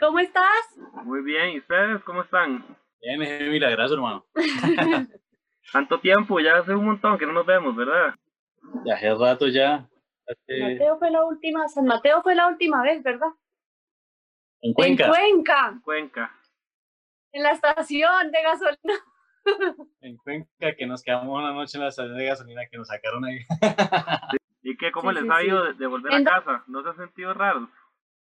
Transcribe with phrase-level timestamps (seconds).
[0.00, 0.76] ¿Cómo estás?
[1.04, 2.64] Muy bien, ¿y ustedes cómo están?
[3.00, 3.18] Bien,
[3.50, 4.24] milagroso, hermano.
[5.72, 8.14] Tanto tiempo, ya hace un montón que no nos vemos, ¿verdad?
[8.84, 9.88] Ya hace rato ya.
[10.48, 13.28] Mateo fue la última, San Mateo fue la última vez, ¿verdad?
[14.60, 15.04] En Cuenca.
[15.06, 15.68] En Cuenca.
[15.72, 16.34] En Cuenca.
[17.32, 18.94] En la estación de gasolina.
[20.02, 23.24] En Cuenca, que nos quedamos una noche en la estación de gasolina que nos sacaron
[23.24, 23.38] ahí.
[24.62, 24.90] ¿Y qué?
[24.92, 26.64] ¿Cómo Sí, les sí, ha ido de, de volver En- a casa?
[26.66, 27.68] ¿No se han sentido raros?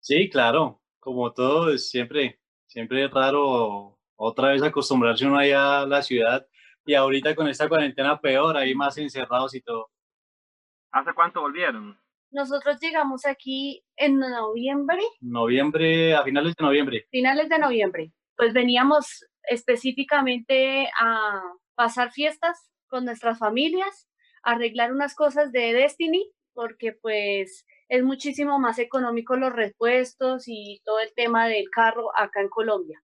[0.02, 0.80] Sí, claro.
[1.10, 6.46] Como todo, es siempre, siempre es raro otra vez acostumbrarse uno allá a la ciudad.
[6.86, 9.90] Y ahorita con esta cuarentena peor, ahí más encerrados y todo.
[10.92, 12.00] ¿Hace cuánto volvieron?
[12.30, 17.08] Nosotros llegamos aquí en noviembre, Noviembre, a finales de noviembre.
[17.10, 18.14] finales de noviembre.
[18.38, 21.42] Pues veníamos específicamente a
[21.74, 24.08] pasar fiestas con nuestras familias,
[24.44, 31.00] arreglar unas cosas de Destiny, porque pues es muchísimo más económico los repuestos y todo
[31.00, 33.02] el tema del carro acá en Colombia.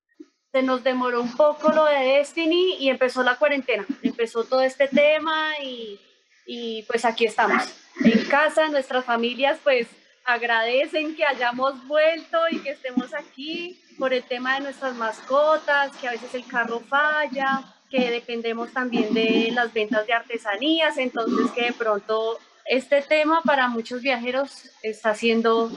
[0.54, 4.88] Se nos demoró un poco lo de Destiny y empezó la cuarentena, empezó todo este
[4.88, 6.00] tema y,
[6.46, 7.64] y pues aquí estamos.
[8.04, 9.88] En casa, nuestras familias pues
[10.24, 16.08] agradecen que hayamos vuelto y que estemos aquí por el tema de nuestras mascotas, que
[16.08, 21.66] a veces el carro falla, que dependemos también de las ventas de artesanías, entonces que
[21.66, 25.70] de pronto este tema para muchos viajeros está siendo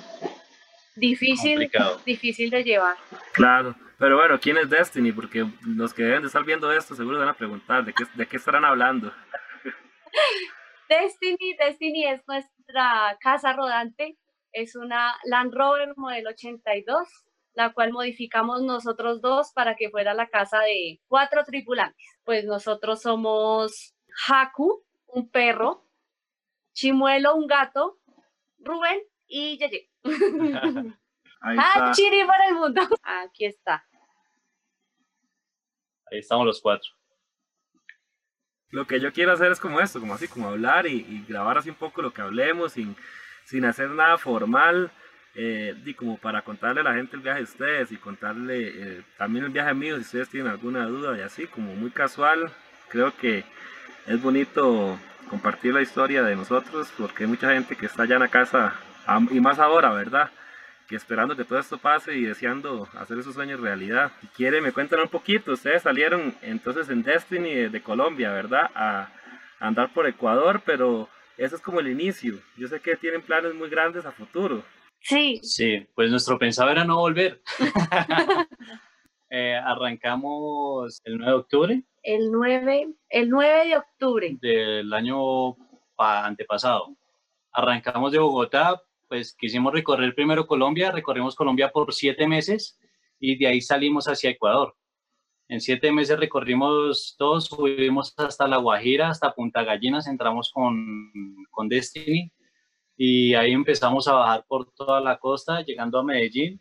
[0.97, 2.01] difícil, Complicado.
[2.05, 2.97] difícil de llevar.
[3.33, 3.75] Claro.
[3.99, 5.11] Pero bueno, ¿quién es Destiny?
[5.11, 8.27] Porque los que deben de estar viendo esto seguro van a preguntar de qué, de
[8.27, 9.13] qué estarán hablando.
[10.89, 14.17] Destiny, Destiny es nuestra casa rodante,
[14.53, 17.09] es una Land Rover modelo 82,
[17.55, 22.07] la cual modificamos nosotros dos para que fuera la casa de cuatro tripulantes.
[22.25, 23.95] Pues nosotros somos
[24.29, 25.88] Haku, un perro,
[26.79, 27.99] Chimuelo, un gato,
[28.61, 29.91] Rubén y Yeye.
[31.41, 31.91] Ahí ¡Ah.
[31.93, 32.81] Chiri para el mundo!
[33.03, 33.85] Aquí está.
[36.09, 36.89] Ahí estamos los cuatro.
[38.71, 41.59] Lo que yo quiero hacer es como esto, como así, como hablar y, y grabar
[41.59, 42.95] así un poco lo que hablemos sin,
[43.45, 44.93] sin hacer nada formal.
[45.35, 49.03] eh, y como para contarle a la gente el viaje de ustedes y contarle eh,
[49.17, 52.53] también el viaje mío si ustedes tienen alguna duda y así, como muy casual.
[52.89, 53.45] Creo que
[54.07, 54.97] es bonito
[55.29, 58.75] compartir la historia de nosotros porque hay mucha gente que está allá en la casa
[59.31, 60.31] y más ahora, ¿verdad?
[60.87, 64.13] Que esperando que todo esto pase y deseando hacer esos sueños realidad.
[64.21, 65.53] Si quiere, me cuentan un poquito.
[65.53, 68.71] Ustedes salieron entonces en Destiny de, de Colombia, ¿verdad?
[68.75, 69.09] A,
[69.61, 72.39] a andar por Ecuador, pero eso es como el inicio.
[72.57, 74.63] Yo sé que tienen planes muy grandes a futuro.
[75.01, 77.41] Sí, Sí, pues nuestro pensado era no volver.
[79.31, 81.83] Eh, arrancamos el 9 de octubre
[82.15, 84.37] el 9, el 9 de octubre.
[84.41, 85.55] del año
[85.95, 86.97] pa- antepasado.
[87.53, 92.79] Arrancamos de Bogotá, pues quisimos recorrer primero Colombia, recorrimos Colombia por siete meses
[93.21, 94.75] y de ahí salimos hacia Ecuador.
[95.49, 101.11] En siete meses recorrimos todos, subimos hasta La Guajira, hasta Punta Gallinas, entramos con,
[101.51, 102.31] con Destiny
[102.97, 106.61] y ahí empezamos a bajar por toda la costa, llegando a Medellín.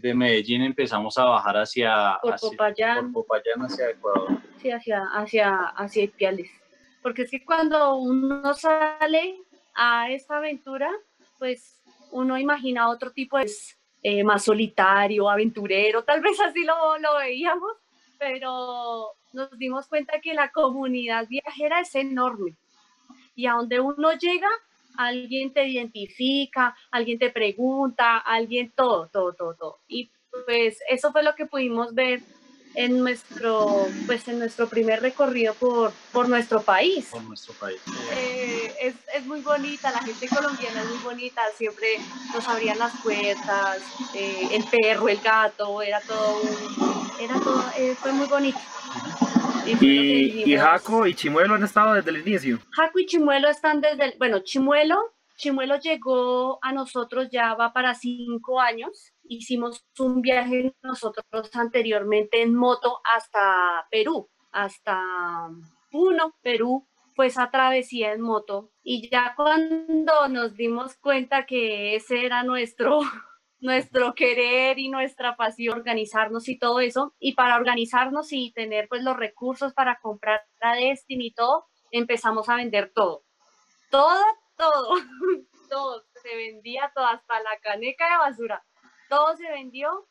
[0.00, 3.12] De Medellín empezamos a bajar hacia, Por hacia- Popayán.
[3.12, 4.28] por Popayán hacia Ecuador.
[4.60, 6.50] Sí, hacia, hacia, hacia Ipiales.
[7.02, 9.38] Porque es que cuando uno sale
[9.74, 10.90] a esta aventura,
[11.38, 11.82] pues
[12.12, 13.50] uno imagina otro tipo de
[14.02, 17.72] eh, más solitario, aventurero, tal vez así lo, lo veíamos,
[18.18, 22.54] pero nos dimos cuenta que la comunidad viajera es enorme.
[23.34, 24.48] Y a donde uno llega,
[24.94, 29.78] alguien te identifica, alguien te pregunta, alguien todo, todo, todo, todo.
[29.88, 30.10] Y
[30.46, 32.24] pues eso fue lo que pudimos ver
[32.74, 37.08] en nuestro, pues en nuestro primer recorrido por, por nuestro país.
[37.10, 37.80] por nuestro país.
[38.16, 41.88] Eh, es, es muy bonita, la gente colombiana es muy bonita, siempre
[42.32, 43.78] nos abrían las puertas,
[44.14, 48.58] eh, el perro, el gato, era todo, un- era todo, eh, fue muy bonito.
[49.66, 50.56] Y, Y.
[50.56, 52.58] Jaco y Chimuelo han estado desde el inicio.
[52.72, 54.98] Jaco y Chimuelo están desde, el- bueno, Chimuelo,
[55.36, 59.12] Chimuelo llegó a nosotros ya va para cinco años.
[59.24, 65.00] Hicimos un viaje nosotros anteriormente en moto hasta Perú, hasta
[65.90, 66.86] Puno, Perú.
[67.14, 68.70] Fue esa travesía en moto.
[68.82, 73.00] Y ya cuando nos dimos cuenta que ese era nuestro,
[73.62, 77.14] nuestro querer y nuestra pasión, organizarnos y todo eso.
[77.18, 82.48] Y para organizarnos y tener pues los recursos para comprar la Destiny y todo, empezamos
[82.48, 83.22] a vender todo.
[83.90, 84.20] Todo,
[84.56, 84.94] todo,
[85.70, 86.04] todo.
[86.22, 88.64] Se vendía todo, hasta la caneca de basura.
[89.08, 90.08] Todo se vendió.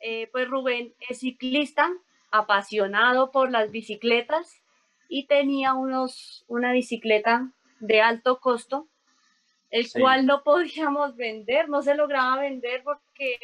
[0.00, 1.90] Eh, pues Rubén es ciclista,
[2.30, 4.62] apasionado por las bicicletas
[5.08, 7.50] y tenía unos, una bicicleta
[7.80, 8.88] de alto costo
[9.74, 13.36] el cual no podíamos vender, no se lograba vender porque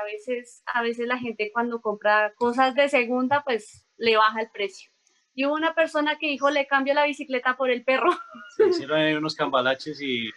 [0.00, 4.50] a veces, a veces la gente cuando compra cosas de segunda, pues le baja el
[4.50, 4.90] precio.
[5.34, 8.10] Y hubo una persona que dijo, le cambio la bicicleta por el perro.
[8.56, 10.30] Se hicieron unos cambalaches y,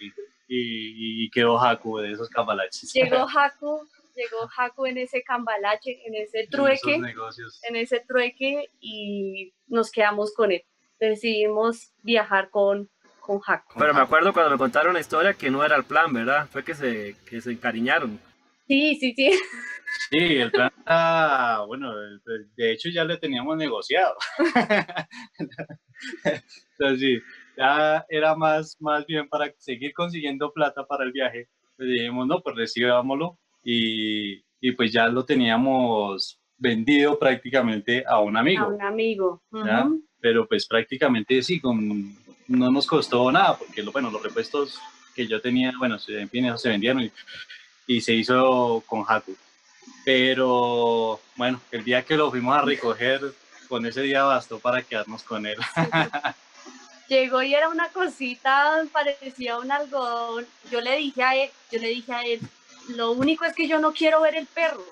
[0.46, 2.92] y, quedó Haku de esos cambalaches.
[2.92, 3.88] Llegó Haku,
[4.18, 10.52] llegó Haku en ese cambalache, en ese trueque, en, ese trueque y nos quedamos con
[10.52, 10.66] él.
[11.00, 12.90] Decidimos viajar con,
[13.30, 13.78] con Haku.
[13.78, 16.48] Pero me acuerdo cuando me contaron la historia que no era el plan, ¿verdad?
[16.50, 18.20] Fue que se, que se encariñaron.
[18.68, 19.32] Sí, sí, sí.
[20.10, 21.92] Sí, el plan, ah, bueno,
[22.56, 24.16] de hecho ya le teníamos negociado.
[26.24, 27.20] Entonces, sí,
[27.56, 31.50] ya era más, más bien para seguir consiguiendo plata para el viaje.
[31.78, 38.38] Pues dijimos, no, pues recibámoslo y, y pues ya lo teníamos vendido prácticamente a un
[38.38, 38.64] amigo.
[38.64, 39.44] A un amigo.
[40.20, 42.14] Pero pues prácticamente sí, con,
[42.50, 44.80] no nos costó nada, porque bueno, los repuestos
[45.16, 47.12] que yo tenía, bueno, en fin, se vendieron y,
[47.88, 49.36] y se hizo con Haku.
[50.04, 53.22] Pero bueno, el día que lo fuimos a recoger,
[53.68, 55.58] con ese día bastó para quedarnos con él.
[57.08, 60.46] Llegó y era una cosita, parecía un algodón.
[60.72, 62.40] Yo le dije a él, yo le dije a él,
[62.90, 64.84] lo único es que yo no quiero ver el perro.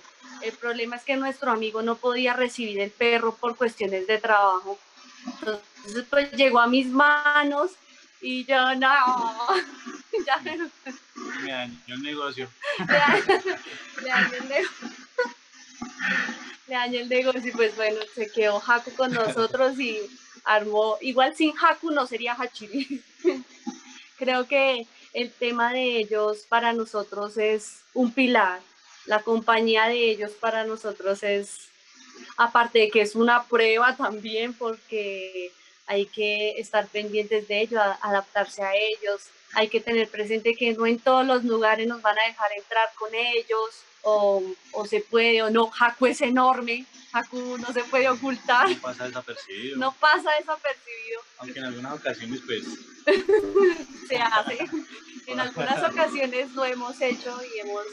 [0.42, 4.78] El problema es que nuestro amigo no podía recibir el perro por cuestiones de trabajo.
[5.28, 7.72] Entonces pues llegó a mis manos
[8.22, 8.88] y yo no,
[10.26, 12.50] ya me dañó el negocio.
[12.80, 14.90] Le dañó el negocio.
[16.68, 20.00] Le dañó el negocio y pues bueno, se quedó Haku con nosotros y
[20.44, 23.04] armó, igual sin Haku no sería Hachiri.
[24.18, 28.62] Creo que el tema de ellos para nosotros es un pilar.
[29.06, 31.70] La compañía de ellos para nosotros es,
[32.38, 35.52] aparte de que es una prueba también porque
[35.88, 40.86] hay que estar pendientes de ellos, adaptarse a ellos, hay que tener presente que no
[40.86, 45.42] en todos los lugares nos van a dejar entrar con ellos, o, o se puede
[45.44, 45.72] o no.
[45.78, 48.70] Haku es enorme, Haku no se puede ocultar.
[48.70, 49.78] No pasa desapercibido.
[49.78, 51.22] No pasa desapercibido.
[51.40, 52.64] Aunque en algunas ocasiones pues...
[54.08, 54.58] se hace.
[55.28, 57.84] En algunas ocasiones lo hemos hecho y hemos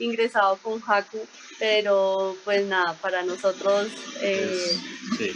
[0.00, 1.24] ingresado con Haku,
[1.58, 3.88] pero pues nada, para nosotros
[4.20, 4.76] eh,
[5.16, 5.32] sí.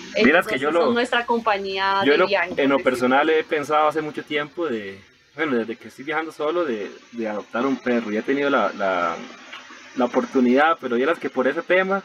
[0.49, 4.67] que yo lo, nuestra compañía yo de En lo personal he pensado hace mucho tiempo
[4.67, 5.01] de,
[5.37, 8.13] bueno, desde que estoy viajando solo, de, de adoptar un perro.
[8.13, 9.17] Y he tenido la, la,
[9.95, 12.03] la oportunidad, pero ya las que por ese tema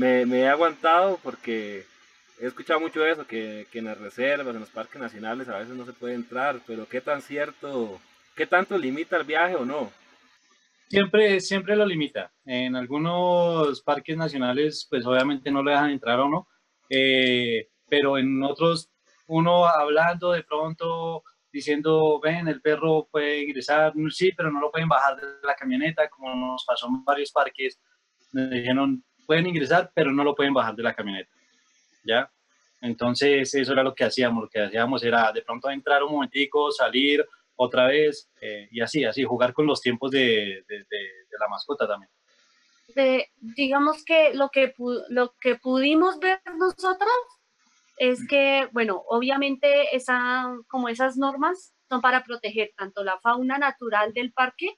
[0.00, 1.84] me, he aguantado porque
[2.40, 5.84] he escuchado mucho eso, que, en las reservas, en los parques nacionales a veces no
[5.84, 8.00] se puede entrar, pero qué tan cierto,
[8.34, 9.92] qué tanto limita el viaje o no.
[10.88, 12.32] Siempre, siempre lo limita.
[12.44, 16.48] En algunos parques nacionales, pues obviamente no le dejan entrar o no,
[16.88, 18.90] eh, pero en otros,
[19.28, 21.22] uno hablando de pronto,
[21.52, 26.08] diciendo, ven, el perro puede ingresar, sí, pero no lo pueden bajar de la camioneta,
[26.08, 27.78] como nos pasó en varios parques,
[28.32, 31.30] me dijeron, pueden ingresar, pero no lo pueden bajar de la camioneta,
[32.02, 32.28] ¿ya?
[32.80, 36.72] Entonces, eso era lo que hacíamos, lo que hacíamos era de pronto entrar un momentico,
[36.72, 37.24] salir
[37.54, 40.86] otra vez, eh, y así, así, jugar con los tiempos de, de,
[41.38, 42.10] la mascota también.
[42.88, 44.74] De, digamos que lo que,
[45.10, 47.14] lo que pudimos ver nosotros
[47.98, 54.12] es que, bueno, obviamente esa, como esas normas son para proteger tanto la fauna natural
[54.12, 54.76] del parque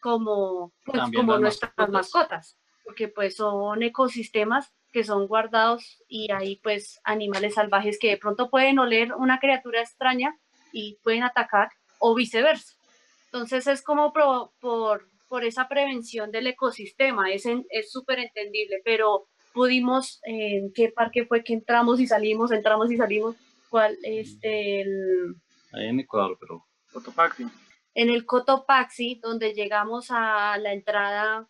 [0.00, 2.56] como, pues, como nuestras mascotas.
[2.88, 8.48] Porque pues son ecosistemas que son guardados y hay pues animales salvajes que de pronto
[8.48, 10.34] pueden oler una criatura extraña
[10.72, 11.68] y pueden atacar
[11.98, 12.78] o viceversa.
[13.26, 17.44] Entonces es como por, por, por esa prevención del ecosistema, es
[17.90, 23.36] súper entendible, pero pudimos, en qué parque fue que entramos y salimos, entramos y salimos,
[23.68, 25.34] cuál, este, el...
[25.74, 26.64] Ahí en Ecuador, pero...
[26.90, 27.44] Cotopaxi.
[27.92, 31.46] En el Cotopaxi, donde llegamos a la entrada...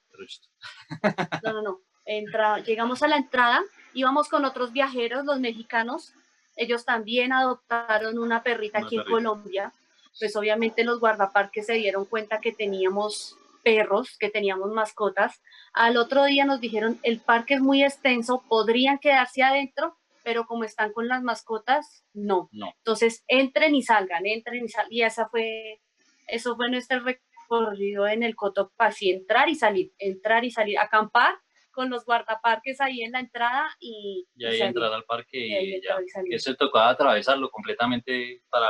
[1.43, 1.81] no, no, no.
[2.05, 6.15] Entra, llegamos a la entrada, íbamos con otros viajeros, los mexicanos,
[6.57, 9.73] ellos también adoptaron una perrita aquí en Colombia,
[10.19, 15.41] pues obviamente los guardaparques se dieron cuenta que teníamos perros, que teníamos mascotas.
[15.73, 20.65] Al otro día nos dijeron, el parque es muy extenso, podrían quedarse adentro, pero como
[20.65, 22.49] están con las mascotas, no.
[22.53, 22.73] no.
[22.79, 24.93] Entonces, entren y salgan, entren y salgan.
[24.93, 25.81] Y esa fue,
[26.27, 27.03] eso fue nuestro
[27.49, 31.35] recorrido en el Cotopaxi, entrar y salir, entrar y salir, acampar
[31.71, 34.27] con los guardaparques ahí en la entrada y...
[34.37, 35.97] Y ahí entrar al parque y, ya.
[36.31, 38.69] Eso tocaba atravesarlo completamente para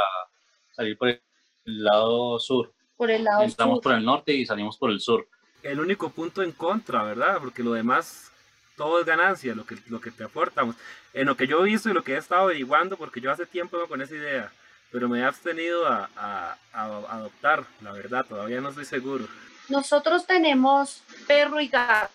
[0.73, 1.21] salir por el
[1.65, 5.29] lado sur por el lado Entramos por el norte y salimos por el sur.
[5.63, 7.39] El único punto en contra, ¿verdad?
[7.41, 8.33] Porque lo demás,
[8.77, 10.75] todo es ganancia, lo que, lo que te aportamos.
[11.15, 13.47] En lo que yo he visto y lo que he estado averiguando, porque yo hace
[13.47, 14.53] tiempo con esa idea
[14.91, 19.27] pero me he abstenido a, adoptar, la verdad, todavía no estoy seguro.
[19.69, 22.13] Nosotros tenemos perro y gato.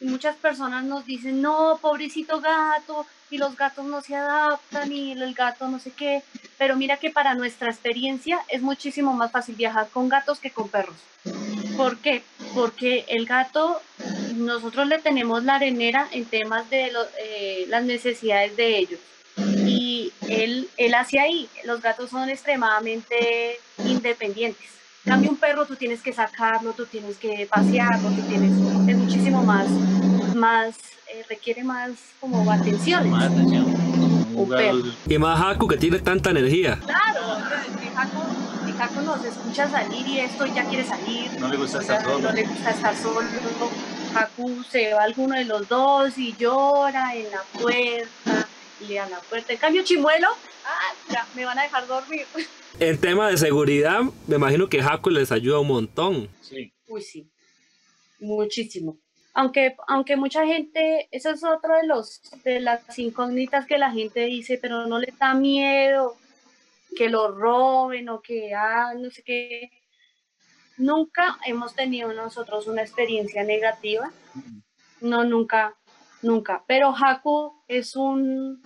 [0.00, 5.12] Y muchas personas nos dicen, no, pobrecito gato, y los gatos no se adaptan, y
[5.12, 6.22] el gato no sé qué.
[6.58, 10.68] Pero mira que para nuestra experiencia es muchísimo más fácil viajar con gatos que con
[10.68, 10.96] perros.
[11.76, 12.22] ¿Por qué?
[12.54, 13.80] Porque el gato,
[14.34, 19.00] nosotros le tenemos la arenera en temas de eh, las necesidades de ellos.
[19.36, 24.66] Y él, él hace ahí, los gatos son extremadamente independientes.
[25.04, 28.52] En cambio, un perro tú tienes que sacarlo, tú tienes que pasearlo, tú tienes,
[28.88, 29.68] es muchísimo más,
[30.34, 30.76] más
[31.12, 33.10] eh, requiere más como atención.
[33.10, 33.64] Más atención.
[34.34, 34.82] Un perro.
[35.08, 36.78] Y más Haku que tiene tanta energía.
[36.78, 37.38] Claro,
[38.64, 41.30] mi Jaco nos escucha salir y esto ya quiere salir.
[41.38, 42.18] No le gusta estar solo.
[42.20, 43.28] No le gusta estar solo.
[44.14, 48.48] Haku se va alguno de los dos y llora en la puerta,
[48.88, 49.52] le dan la puerta.
[49.52, 50.28] En cambio, Chimuelo,
[50.66, 52.26] ah, ya, me van a dejar dormir.
[52.78, 56.28] En tema de seguridad, me imagino que Haku les ayuda un montón.
[56.40, 56.72] Sí.
[56.88, 57.30] Uy, sí,
[58.18, 58.98] muchísimo.
[59.34, 64.26] Aunque, aunque mucha gente, eso es otro de los de las incógnitas que la gente
[64.26, 66.16] dice, pero no les da miedo
[66.94, 69.70] que lo roben o que ah, no sé qué.
[70.78, 74.12] Nunca hemos tenido nosotros una experiencia negativa.
[75.00, 75.76] No, nunca,
[76.22, 76.64] nunca.
[76.66, 78.62] Pero Haku es un,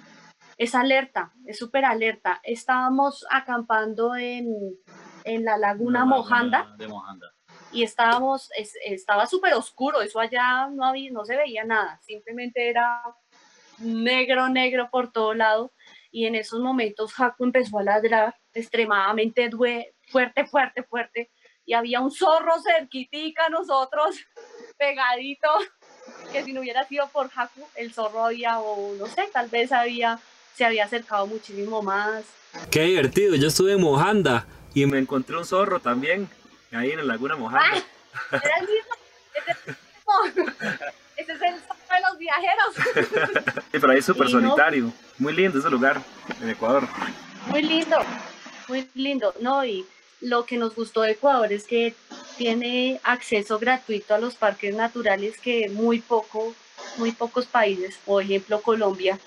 [0.56, 2.40] es alerta, es súper alerta.
[2.42, 4.46] Estábamos acampando en,
[5.24, 7.26] en la laguna Una Mojanda laguna De Mojanda.
[7.72, 12.68] y estábamos, es- estaba súper oscuro, eso allá no, había, no se veía nada, simplemente
[12.70, 13.02] era
[13.78, 15.72] negro, negro por todo lado.
[16.10, 21.30] Y en esos momentos Jaco empezó a ladrar extremadamente due- fuerte, fuerte, fuerte.
[21.66, 24.16] Y había un zorro cerquitica a nosotros,
[24.78, 25.48] pegadito,
[26.32, 29.72] que si no hubiera sido por Jaco, el zorro había, o no sé, tal vez
[29.72, 30.18] había,
[30.56, 32.24] se había acercado muchísimo más.
[32.70, 34.46] Qué divertido, yo estuve en Mojanda.
[34.74, 36.28] Y me encontré un zorro también,
[36.72, 37.82] ahí en la laguna Mojanda.
[38.30, 38.92] Era el mismo,
[41.16, 43.54] ese es el zorro de los viajeros.
[43.72, 44.92] Sí, pero ahí es súper no- solitario.
[45.18, 46.00] Muy lindo ese lugar,
[46.40, 46.86] en Ecuador.
[47.48, 47.98] Muy lindo,
[48.68, 49.64] muy lindo, ¿no?
[49.64, 49.86] Y
[50.20, 51.94] lo que nos gustó de Ecuador es que
[52.38, 56.54] tiene acceso gratuito a los parques naturales que muy poco,
[56.96, 59.18] muy pocos países, por ejemplo Colombia,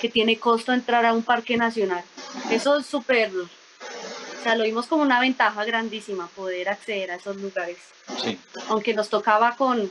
[0.00, 2.04] que tiene costo entrar a un parque nacional.
[2.50, 7.36] Eso es súper, o sea, lo vimos como una ventaja grandísima poder acceder a esos
[7.36, 7.78] lugares.
[8.22, 8.38] Sí.
[8.68, 9.90] Aunque nos tocaba con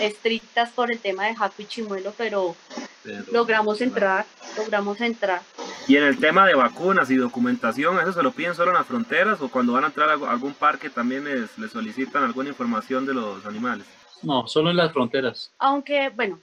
[0.00, 2.54] estrictas por el tema de Jaco y Chimuelo, pero
[3.02, 4.26] pero- logramos entrar,
[4.56, 5.40] logramos entrar.
[5.86, 8.86] Y en el tema de vacunas y documentación, ¿eso se lo piden solo en las
[8.86, 13.06] fronteras o cuando van a entrar a algún parque también les, les solicitan alguna información
[13.06, 13.86] de los animales?
[14.22, 15.50] No, solo en las fronteras.
[15.58, 16.38] Aunque, bueno,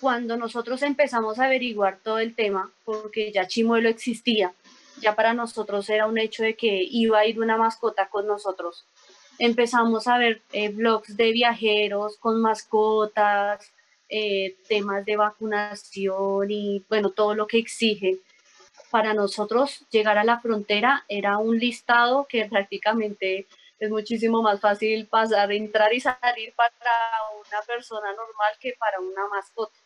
[0.00, 4.52] cuando nosotros empezamos a averiguar todo el tema, porque ya Chimuelo existía,
[5.00, 8.84] ya para nosotros era un hecho de que iba a ir una mascota con nosotros.
[9.38, 13.72] Empezamos a ver eh, blogs de viajeros con mascotas,
[14.08, 18.18] eh, temas de vacunación y, bueno, todo lo que exige.
[18.90, 23.46] Para nosotros llegar a la frontera era un listado que prácticamente
[23.78, 26.72] es muchísimo más fácil pasar, entrar y salir para
[27.34, 29.79] una persona normal que para una mascota.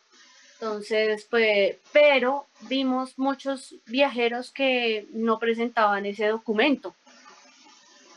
[0.59, 6.95] Entonces, pues, pero vimos muchos viajeros que no presentaban ese documento.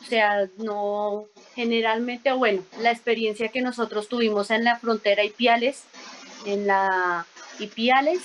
[0.00, 5.82] O sea, no, generalmente, o bueno, la experiencia que nosotros tuvimos en la frontera Ipiales,
[6.46, 7.26] en la
[7.58, 8.20] Ipiales,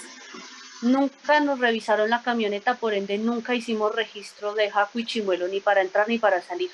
[0.83, 5.59] nunca nos revisaron la camioneta, por ende nunca hicimos registro de Jaco y Chimuelo ni
[5.59, 6.69] para entrar ni para salir.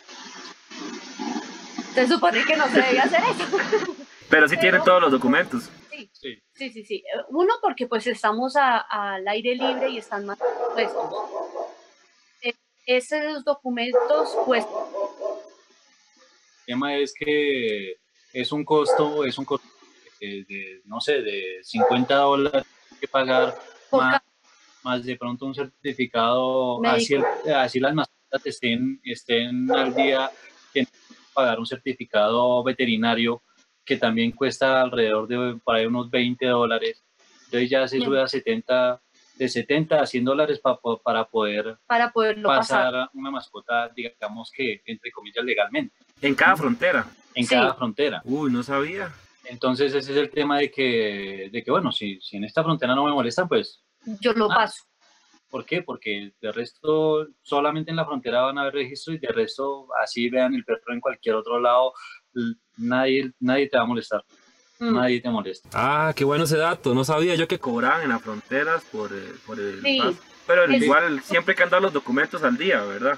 [1.95, 3.95] Se supone que no se debía hacer eso.
[4.29, 5.69] Pero sí tienen Pero- todos los documentos.
[6.19, 6.83] Sí, Sí.
[6.83, 10.37] sí, Uno, porque pues estamos a- al aire libre y están más
[10.73, 11.13] puestos.
[12.41, 12.53] Eh,
[12.85, 14.65] Esos documentos, pues,
[16.67, 17.95] El tema es que
[18.33, 19.67] es un costo, es un costo
[20.19, 22.63] de, de, no sé, de 50 dólares
[22.99, 23.57] que pagar
[23.91, 24.21] más,
[24.83, 30.29] más de pronto un certificado, así, el- así las mascotas estén, estén al día,
[30.73, 33.41] tienen que pagar un certificado veterinario
[33.89, 37.03] que también cuesta alrededor de por ahí unos 20 dólares.
[37.45, 38.07] Entonces ya se Bien.
[38.07, 39.01] sube a 70,
[39.35, 42.91] de 70 a 100 dólares pa- para poder para poderlo pasar.
[42.93, 47.07] pasar una mascota, digamos que entre comillas legalmente, En cada frontera.
[47.33, 47.55] en Sí.
[47.55, 48.21] cada frontera.
[48.25, 49.11] Uy, no sabía.
[49.45, 52.93] Entonces ese es el tema de que, de que bueno, si, si en esta frontera
[52.93, 53.83] no me molestan, pues,
[54.21, 54.55] Yo lo Ah.
[54.55, 54.83] paso.
[55.49, 55.81] ¿por qué?
[55.81, 60.29] Porque de resto solamente en la frontera van a haber registro y de resto así
[60.29, 61.91] vean el perro en cualquier otro lado,
[62.77, 64.23] nadie, nadie te va a molestar,
[64.79, 64.95] Mm.
[64.95, 65.69] nadie te molesta.
[65.73, 67.59] Ah, qué bueno ese dato, no sabía yo que...
[67.59, 69.97] Cobraban en las fronteras por, eh, por el Sí.
[69.99, 70.17] paso.
[70.47, 73.17] Pero Es- igual siempre hay que andar los documentos al día, ¿verdad?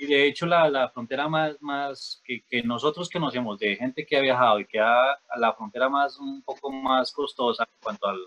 [0.00, 4.16] Y de hecho la, la frontera más, más que, que nosotros conocemos de gente que
[4.16, 8.08] ha viajado y que ha a la frontera más un poco más costosa en cuanto
[8.08, 8.18] al,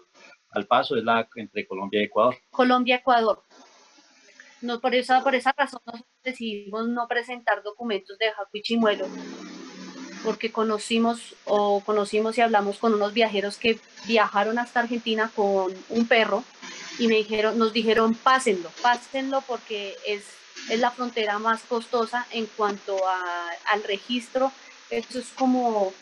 [0.51, 2.37] al paso es la entre Colombia y Ecuador.
[2.51, 3.41] Colombia-Ecuador.
[4.61, 9.05] No, por, esa, por esa razón nosotros decidimos no presentar documentos de Jaco y Chimuelo,
[10.23, 16.07] porque conocimos o conocimos y hablamos con unos viajeros que viajaron hasta Argentina con un
[16.07, 16.43] perro
[16.99, 20.23] y me dijeron, nos dijeron pásenlo, pásenlo porque es,
[20.69, 24.51] es la frontera más costosa en cuanto a- al registro.
[24.89, 25.93] Eso es como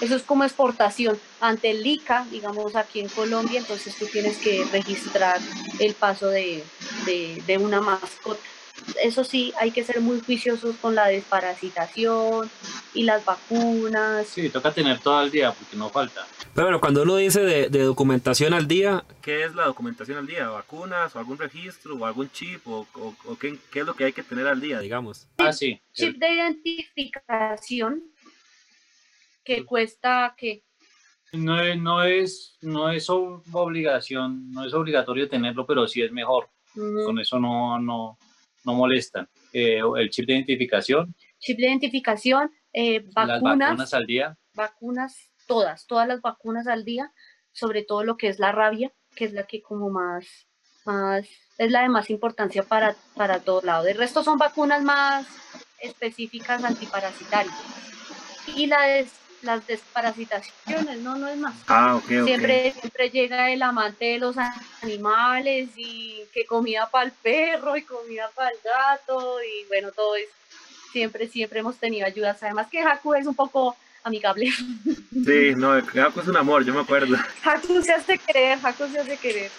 [0.00, 4.64] eso es como exportación ante el ICA, digamos aquí en Colombia, entonces tú tienes que
[4.72, 5.38] registrar
[5.78, 6.64] el paso de,
[7.04, 8.40] de, de una mascota.
[9.02, 12.50] Eso sí, hay que ser muy juiciosos con la desparasitación
[12.94, 14.26] y las vacunas.
[14.26, 16.26] Sí, toca tener todo el día porque no falta.
[16.54, 20.26] Pero bueno, cuando uno dice de, de documentación al día, ¿Qué es la documentación al
[20.26, 20.48] día?
[20.48, 22.66] ¿Vacunas o algún registro o algún chip?
[22.66, 25.28] ¿O, o- o qué, qué es lo que hay que tener al día, digamos?
[25.38, 25.80] Ah, sí.
[25.92, 28.02] Chip de identificación
[29.44, 30.62] que cuesta que
[31.32, 36.10] No es, no es, no es ob- obligación, no es obligatorio tenerlo, pero sí es
[36.12, 36.48] mejor.
[36.74, 38.16] Con eso no, no,
[38.64, 39.28] no molestan.
[39.52, 45.86] Eh, el chip de identificación, chip de identificación, eh, las vacunas, al día, vacunas, todas,
[45.86, 47.12] todas las vacunas al día,
[47.52, 50.26] sobre todo lo que es la rabia, que es la que como más,
[50.84, 51.26] más,
[51.58, 53.84] es la de más importancia para, para todo lado.
[53.84, 55.26] De resto son vacunas más
[55.80, 57.54] específicas antiparasitarias.
[58.46, 59.12] Y la des-
[59.42, 61.54] las desparasitaciones, no, no es más.
[61.66, 62.24] Ah, ok, ok.
[62.26, 64.36] Siempre, siempre llega el amante de los
[64.82, 70.14] animales y que comida para el perro y comida para el gato y bueno, todo
[70.16, 70.30] eso.
[70.92, 72.42] Siempre, siempre hemos tenido ayudas.
[72.42, 74.52] Además que Haku es un poco amigable.
[75.12, 77.16] Sí, no, Jaco es un amor, yo me acuerdo.
[77.44, 79.50] Haku se hace querer, Haku se hace querer.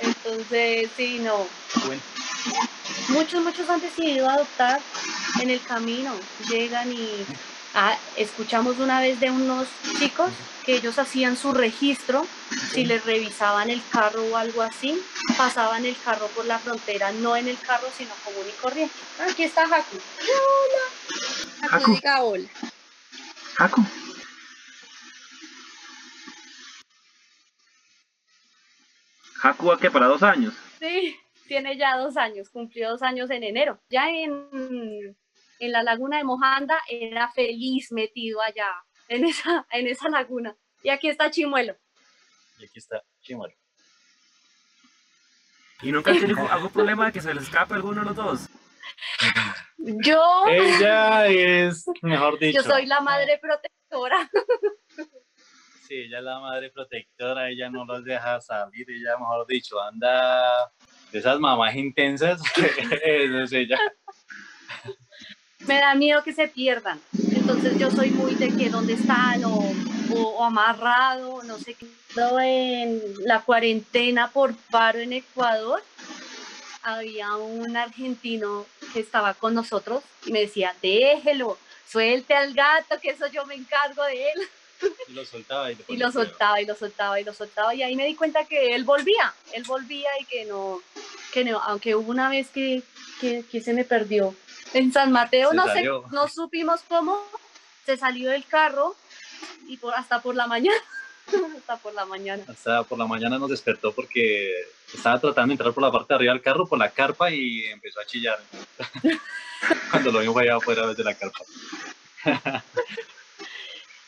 [0.00, 1.46] Entonces, sí, no.
[1.84, 2.00] bueno,
[3.08, 4.80] Muchos, muchos han decidido adoptar
[5.40, 6.14] en el camino.
[6.48, 7.26] Llegan y
[7.76, 9.68] ah, escuchamos una vez de unos
[9.98, 10.32] chicos
[10.64, 12.26] que ellos hacían su registro,
[12.72, 15.00] si les revisaban el carro o algo así,
[15.36, 18.94] pasaban el carro por la frontera, no en el carro, sino común y corriente.
[19.30, 19.96] Aquí está Haku.
[19.96, 21.70] Hola.
[21.70, 21.94] Haku, Haku.
[21.94, 22.48] diga hola.
[23.54, 23.82] Jaco.
[29.34, 29.90] Jaco, ¿a qué?
[29.90, 30.54] ¿Para dos años?
[30.80, 33.78] Sí, tiene ya dos años, cumplió dos años en enero.
[33.88, 35.16] Ya en,
[35.58, 38.68] en la laguna de Mojanda era feliz metido allá,
[39.08, 40.56] en esa, en esa laguna.
[40.82, 41.76] Y aquí está Chimuelo.
[42.58, 43.54] y aquí está Chimuelo.
[45.82, 48.48] ¿Y nunca tenido algún problema de que se les escape alguno de los dos?
[49.78, 52.62] Yo, Ella es, mejor dicho.
[52.62, 54.30] yo soy la madre protectora.
[55.86, 60.72] Sí, ella es la madre protectora, ella no los deja salir, ella, mejor dicho, anda
[61.12, 62.40] de esas mamás intensas.
[63.04, 63.78] Esa es ella.
[65.66, 67.00] Me da miedo que se pierdan.
[67.32, 69.58] Entonces yo soy muy de que dónde están o,
[70.14, 71.86] o, o amarrado, no sé qué.
[72.40, 75.82] En la cuarentena por paro en Ecuador,
[76.82, 81.58] había un argentino que estaba con nosotros y me decía, déjelo,
[81.90, 84.40] suelte al gato, que eso yo me encargo de él.
[85.08, 87.96] Y lo soltaba y, Y lo soltaba y lo soltaba y lo soltaba y ahí
[87.96, 90.80] me di cuenta que él volvía, él volvía y que no,
[91.32, 92.82] que no, aunque hubo una vez que,
[93.20, 94.34] que, que se me perdió.
[94.76, 97.18] En San Mateo Se no sé, no supimos cómo,
[97.86, 98.94] se salió del carro
[99.66, 100.76] y por, hasta por la mañana,
[101.56, 102.44] hasta por la mañana.
[102.46, 104.52] Hasta por la mañana nos despertó porque
[104.92, 107.64] estaba tratando de entrar por la parte de arriba del carro, por la carpa y
[107.64, 108.38] empezó a chillar.
[109.90, 111.40] Cuando lo vimos allá afuera desde la carpa.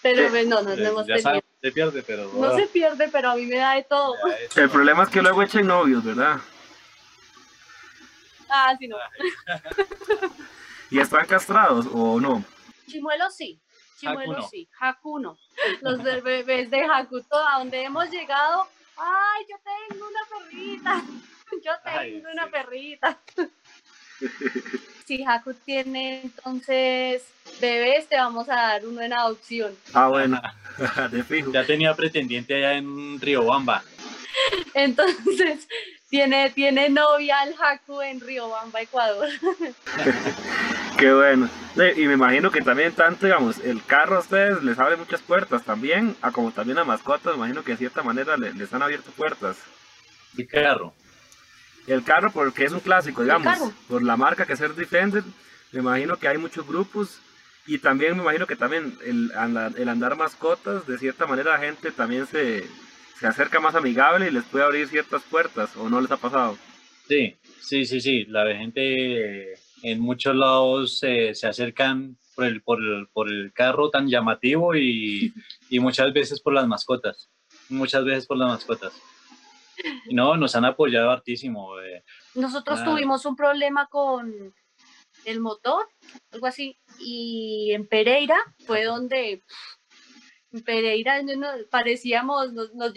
[0.03, 2.31] Pero pues, no, no, no hemos ya se pierde, pero...
[2.35, 4.15] No se pierde, pero a mí me da de todo.
[4.55, 6.39] El problema es que luego echen novios, ¿verdad?
[8.49, 8.97] Ah, sí, no.
[10.91, 12.45] ¿Y están castrados o no?
[12.89, 13.61] Chimuelo sí.
[13.99, 14.49] Chimuelo Haku no.
[14.49, 14.69] sí.
[14.81, 15.39] Haku no.
[15.83, 18.67] Los de- bebés de Haku, todo a donde hemos llegado.
[18.97, 19.57] Ay, yo
[19.91, 21.03] tengo una perrita.
[21.65, 22.51] Yo tengo Ay, una sí.
[22.53, 23.19] perrita.
[25.07, 27.23] Si Haku tiene entonces
[27.61, 29.75] bebés, te vamos a dar uno en adopción.
[29.95, 30.39] Ah, bueno,
[31.11, 31.51] de fijo.
[31.51, 33.83] Ya tenía pretendiente allá en Riobamba.
[34.75, 35.67] Entonces,
[36.11, 39.29] tiene, tiene novia el Haku en Riobamba, Ecuador.
[40.99, 41.49] Qué bueno.
[41.97, 45.65] Y me imagino que también tanto, digamos, el carro a ustedes les abre muchas puertas
[45.65, 48.83] también, a como también a mascotas, me imagino que de cierta manera le- les han
[48.83, 49.59] abierto puertas.
[50.37, 50.93] El carro.
[51.87, 53.45] El carro porque es un clásico, digamos,
[53.89, 55.23] por la marca que es Air Defender,
[55.73, 57.21] me imagino que hay muchos grupos
[57.67, 59.31] y también me imagino que también el,
[59.77, 62.67] el andar mascotas, de cierta manera la gente también se,
[63.21, 66.59] se acerca más amigable y les puede abrir ciertas puertas, o no les ha pasado.
[67.07, 68.25] Sí, sí, sí, sí.
[68.27, 73.53] La gente eh, en muchos lados eh, se acercan por el, por, el, por el
[73.53, 75.33] carro tan llamativo y,
[75.71, 77.31] y muchas veces por las mascotas.
[77.69, 78.93] Muchas veces por las mascotas.
[80.07, 81.79] Y no, nos han apoyado hartísimo.
[81.81, 82.03] eh.
[82.35, 82.85] Nosotros Ah.
[82.85, 84.55] tuvimos un problema con
[85.25, 85.87] el motor,
[86.33, 88.37] algo así, y en Pereira
[88.67, 89.43] fue donde
[90.53, 92.93] en Pereira no- no- parecíamos, nos, nos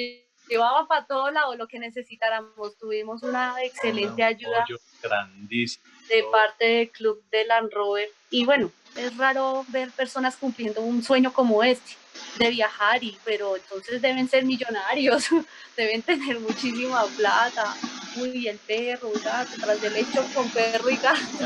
[0.49, 2.77] llevaba para todo lado lo que necesitáramos.
[2.77, 4.65] Tuvimos una excelente ayuda
[5.01, 5.85] grandísimo.
[6.11, 8.09] De parte del club de Land Rover.
[8.29, 11.93] Y bueno, es raro ver personas cumpliendo un sueño como este,
[12.37, 15.27] de viajar, y, pero entonces deben ser millonarios,
[15.77, 17.75] deben tener muchísima plata.
[18.17, 21.45] Uy, el perro, el gato, tras del hecho con perro y gato.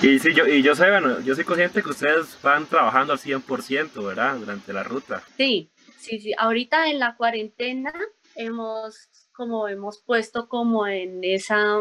[0.00, 3.18] Y sí, yo, y yo sé, bueno, yo soy consciente que ustedes van trabajando al
[3.18, 4.36] 100%, ¿verdad?
[4.36, 5.22] Durante la ruta.
[5.36, 6.32] Sí, sí, sí.
[6.38, 7.92] Ahorita en la cuarentena
[8.34, 11.78] hemos, como hemos puesto como en esa,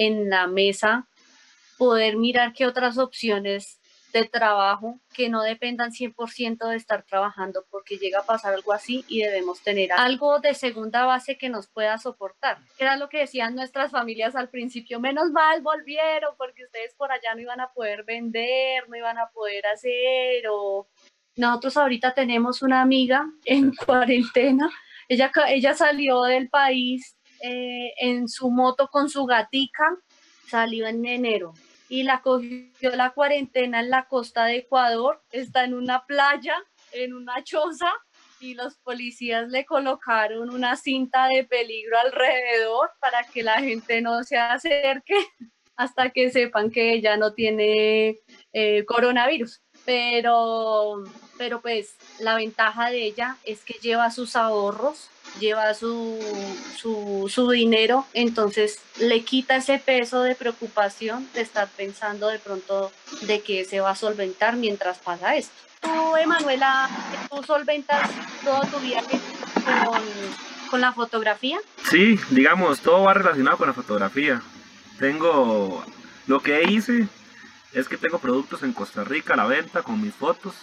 [0.00, 1.06] en la mesa,
[1.76, 3.78] poder mirar qué otras opciones
[4.14, 9.04] de trabajo que no dependan 100% de estar trabajando, porque llega a pasar algo así
[9.08, 12.58] y debemos tener algo de segunda base que nos pueda soportar.
[12.78, 17.34] Era lo que decían nuestras familias al principio, menos mal volvieron porque ustedes por allá
[17.34, 20.88] no iban a poder vender, no iban a poder hacer o
[21.36, 24.70] nosotros ahorita tenemos una amiga en cuarentena.
[25.08, 29.96] Ella, ella salió del país eh, en su moto con su gatica,
[30.48, 31.54] salió en enero
[31.88, 35.22] y la cogió la cuarentena en la costa de Ecuador.
[35.32, 36.54] Está en una playa,
[36.92, 37.92] en una choza
[38.40, 44.22] y los policías le colocaron una cinta de peligro alrededor para que la gente no
[44.24, 45.14] se acerque
[45.76, 48.18] hasta que sepan que ella no tiene
[48.52, 49.62] eh, coronavirus.
[49.84, 51.02] Pero,
[51.38, 56.18] pero pues la ventaja de ella es que lleva sus ahorros, lleva su,
[56.76, 62.90] su, su dinero, entonces le quita ese peso de preocupación de estar pensando de pronto
[63.22, 65.54] de que se va a solventar mientras pasa esto.
[65.80, 66.90] Tú, Emanuela,
[67.30, 68.10] tú solventas
[68.44, 69.18] todo tu viaje
[69.86, 70.02] con,
[70.70, 71.58] con la fotografía.
[71.90, 74.42] Sí, digamos, todo va relacionado con la fotografía.
[74.98, 75.82] Tengo,
[76.26, 77.08] lo que hice
[77.72, 80.54] es que tengo productos en Costa Rica a la venta con mis fotos.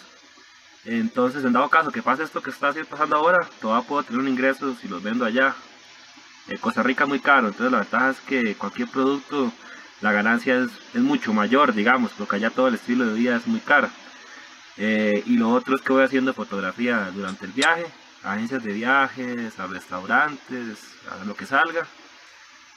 [0.90, 4.28] Entonces, en dado caso que pase esto que está pasando ahora, todavía puedo tener un
[4.28, 5.54] ingreso si los vendo allá.
[6.48, 9.52] Eh, Costa Rica es muy caro, entonces la ventaja es que cualquier producto,
[10.00, 10.70] la ganancia es,
[11.02, 13.90] mucho mayor, digamos, porque allá todo el estilo de vida es muy caro.
[14.78, 17.84] Eh, y lo otro es que voy haciendo fotografía durante el viaje,
[18.24, 20.78] a agencias de viajes, a restaurantes,
[21.20, 21.86] a lo que salga.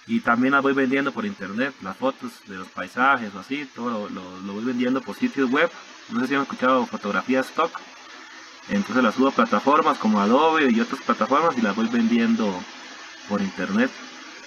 [0.06, 4.10] Y también las voy vendiendo por internet, las fotos de los paisajes o así, todo
[4.10, 5.72] lo- lo voy vendiendo por sitios web.
[6.10, 7.72] No sé si han escuchado fotografía stock.
[8.70, 12.54] Entonces las subo a plataformas como Adobe y otras plataformas y las voy vendiendo
[13.28, 13.92] por internet.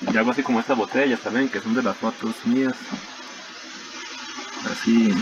[0.01, 2.75] Y hago así como estas botellas también, que son de las fotos mías.
[4.71, 5.13] Así,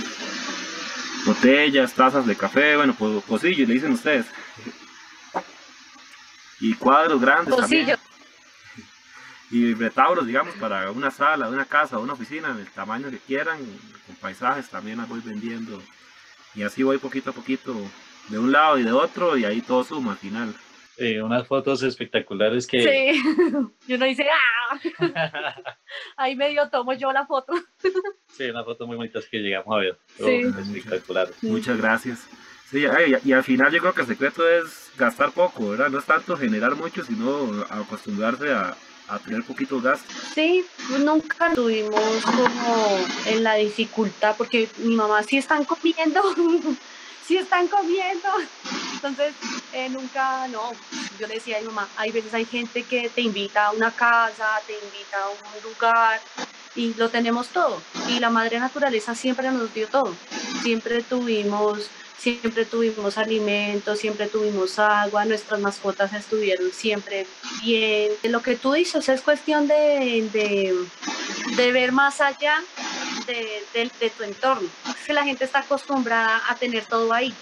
[1.26, 4.26] botellas, tazas de café, bueno, po- pocillo, le dicen ustedes.
[6.60, 7.96] Y cuadros grandes también.
[9.50, 13.58] Y retauros, digamos, para una sala, una casa, una oficina, el tamaño que quieran,
[14.06, 15.82] con paisajes también las voy vendiendo.
[16.54, 17.74] Y así voy poquito a poquito,
[18.28, 20.54] de un lado y de otro, y ahí todo suma al final.
[20.98, 22.82] Eh, unas fotos espectaculares que...
[22.82, 23.22] Sí,
[23.88, 24.78] y uno dice, ¡ah!
[26.16, 27.52] Ahí medio tomo yo la foto.
[28.32, 29.98] Sí, unas fotos muy bonitas que llegamos a ver.
[30.16, 30.40] Sí.
[30.74, 31.36] Espectaculares.
[31.42, 32.26] Muchas gracias.
[32.70, 32.86] Sí,
[33.24, 35.90] y, al final yo creo que el secreto es gastar poco, ¿verdad?
[35.90, 38.74] No es tanto generar mucho, sino acostumbrarse a,
[39.08, 40.16] a tener poquitos gastos.
[40.34, 40.64] Sí,
[41.00, 46.22] nunca tuvimos como en la dificultad, porque mi mamá sí están comiendo,
[47.26, 48.28] sí están comiendo.
[48.94, 49.34] Entonces,
[49.72, 50.72] eh, nunca, no,
[51.18, 53.90] yo le decía a mi mamá, hay veces hay gente que te invita a una
[53.90, 56.20] casa, te invita a un lugar
[56.74, 57.82] y lo tenemos todo.
[58.08, 60.14] Y la madre naturaleza siempre nos dio todo.
[60.62, 67.26] Siempre tuvimos, siempre tuvimos alimentos, siempre tuvimos agua, nuestras mascotas estuvieron siempre
[67.62, 68.12] bien.
[68.22, 70.76] Lo que tú dices es cuestión de, de,
[71.56, 72.62] de ver más allá
[73.26, 74.68] de, de- de tu entorno.
[74.88, 77.32] Es que la gente está acostumbrada a tener todo ahí.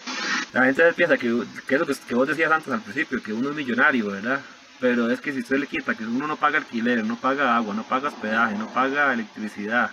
[0.52, 3.50] La gente piensa que, que eso que, que vos decías antes al principio, que uno
[3.50, 4.40] es millonario, ¿verdad?
[4.80, 7.74] Pero es que si usted le quita que uno no paga alquiler, no paga agua,
[7.74, 9.90] no paga hospedaje, no paga electricidad,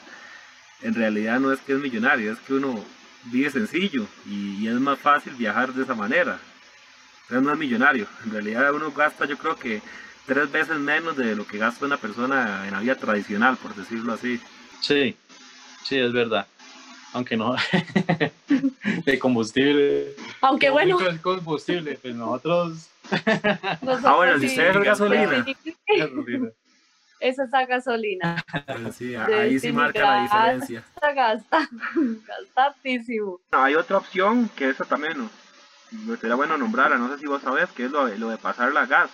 [0.82, 2.84] en realidad no es que es millonario, es que uno
[3.26, 6.40] vive sencillo y, y es más fácil viajar de esa manera.
[7.24, 9.82] Entonces no es millonario, en realidad uno gasta yo creo que
[10.26, 14.14] tres veces menos de lo que gasta una persona en la vida tradicional, por decirlo
[14.14, 14.40] así.
[14.82, 15.16] Sí,
[15.88, 16.46] sí, es verdad.
[17.14, 17.56] Aunque no,
[19.06, 20.14] de combustible.
[20.42, 22.90] Aunque Lo bueno, es combustible, pues nosotros.
[23.82, 25.46] nosotros Ah, bueno, si ustedes es gasolina.
[25.98, 26.50] gasolina.
[27.20, 28.44] es esa gasolina.
[28.94, 30.84] Sí, ahí sí marca la diferencia.
[31.02, 31.70] Gasta,
[32.28, 33.40] gasta hartísimo.
[33.52, 35.30] Hay otra opción que esa también
[35.92, 38.38] me sería bueno nombrarla, no sé si vos sabés, que es lo, de- lo de
[38.38, 39.10] pasar la gas.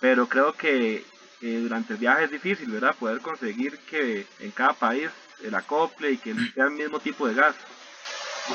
[0.00, 1.04] Pero creo que
[1.42, 2.96] eh, durante el viaje es difícil, ¿verdad?
[2.98, 5.10] Poder conseguir que en cada país
[5.44, 7.54] el acople y que sea el mismo tipo de gas.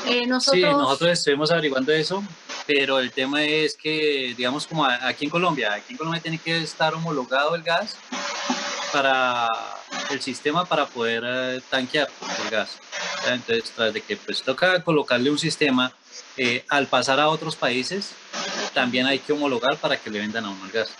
[0.06, 2.22] Eh, Sí, nosotros, nosotros estuvimos averiguando eso,
[2.66, 6.58] pero el tema es que, digamos, como aquí en Colombia, aquí en Colombia tiene que
[6.58, 7.96] estar homologado el gas
[8.92, 9.46] para
[10.10, 12.08] el sistema para poder eh, tanquear
[12.44, 12.78] el gas.
[13.26, 15.92] Entonces, tras de que pues toca colocarle un sistema,
[16.36, 18.12] eh, al pasar a otros países,
[18.74, 20.90] también hay que homologar para que le vendan a uno el gas.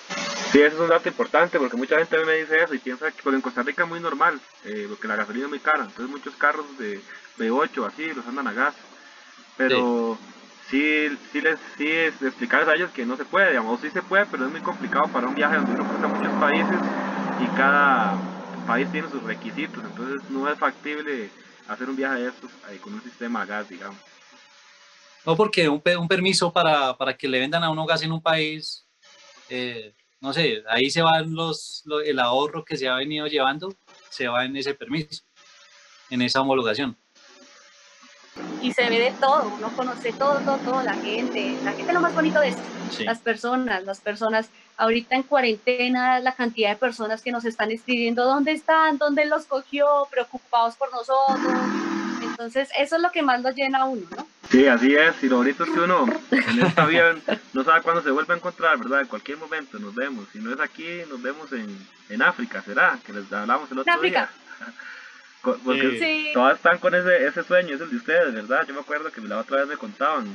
[0.50, 3.22] Sí, eso es un dato importante porque mucha gente me dice eso y piensa que
[3.22, 6.08] porque en Costa Rica es muy normal, eh, porque la gasolina es muy cara, entonces
[6.08, 7.00] muchos carros de
[7.38, 8.74] V8 así los andan a gas.
[9.58, 10.16] Pero
[10.70, 14.00] sí, sí, les sí es explicarles a ellos que no se puede, digamos, sí se
[14.00, 16.78] puede, pero es muy complicado para un viaje donde uno cruza muchos países
[17.42, 18.16] y cada
[18.66, 21.28] país tiene sus requisitos, entonces no es factible
[21.68, 23.98] hacer un viaje de estos ahí con un sistema a gas, digamos.
[25.26, 28.22] No, porque un, un permiso para, para que le vendan a uno gas en un
[28.22, 28.86] país,
[29.50, 33.72] eh, no sé, ahí se van los, lo- el ahorro que se ha venido llevando,
[34.10, 35.22] se va en ese permiso,
[36.10, 36.96] en esa homologación.
[38.62, 41.94] y se ve de todo, uno conoce todo, todo, todo, la gente, la gente es
[41.94, 43.04] lo más bonito de esto, Sí.
[43.04, 48.24] las personas, las personas, ahorita en cuarentena, la cantidad de personas que nos están escribiendo,
[48.24, 48.96] ¿dónde están?
[48.98, 50.06] ¿Dónde los cogió?
[50.10, 51.38] Preocupados por nosotros.
[52.38, 54.28] Entonces, eso es lo que más lo llena a uno, ¿no?
[54.48, 57.16] Sí, así es, y lo bonito es que uno en esta vida
[57.52, 59.00] no sabe cuándo se vuelve a encontrar, ¿verdad?
[59.00, 61.66] En cualquier momento nos vemos, si no es aquí, nos vemos en,
[62.08, 62.96] en África, ¿será?
[63.04, 64.30] Que les hablamos el otro África.
[64.60, 64.72] día.
[65.64, 66.30] Porque Sí.
[66.32, 68.64] todas están con ese, ese sueño, es el de ustedes, ¿verdad?
[68.68, 70.26] Yo me acuerdo que la otra vez me contaban.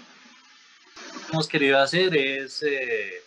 [1.13, 3.23] Lo que hemos querido hacer es eh,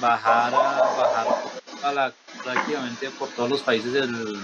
[0.00, 1.26] bajar, a, bajar
[1.84, 4.36] a la, prácticamente por todos los países del,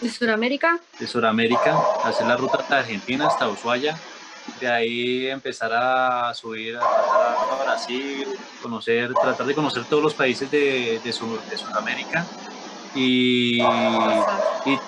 [0.00, 3.96] De Sudamérica, de Sudamérica, hacer la ruta de Argentina hasta Ushuaia,
[4.60, 8.26] de ahí empezar a subir a, pasar a Brasil,
[8.62, 11.12] conocer, tratar de conocer todos los países de, de,
[11.50, 12.26] de Sudamérica
[12.94, 14.78] y, y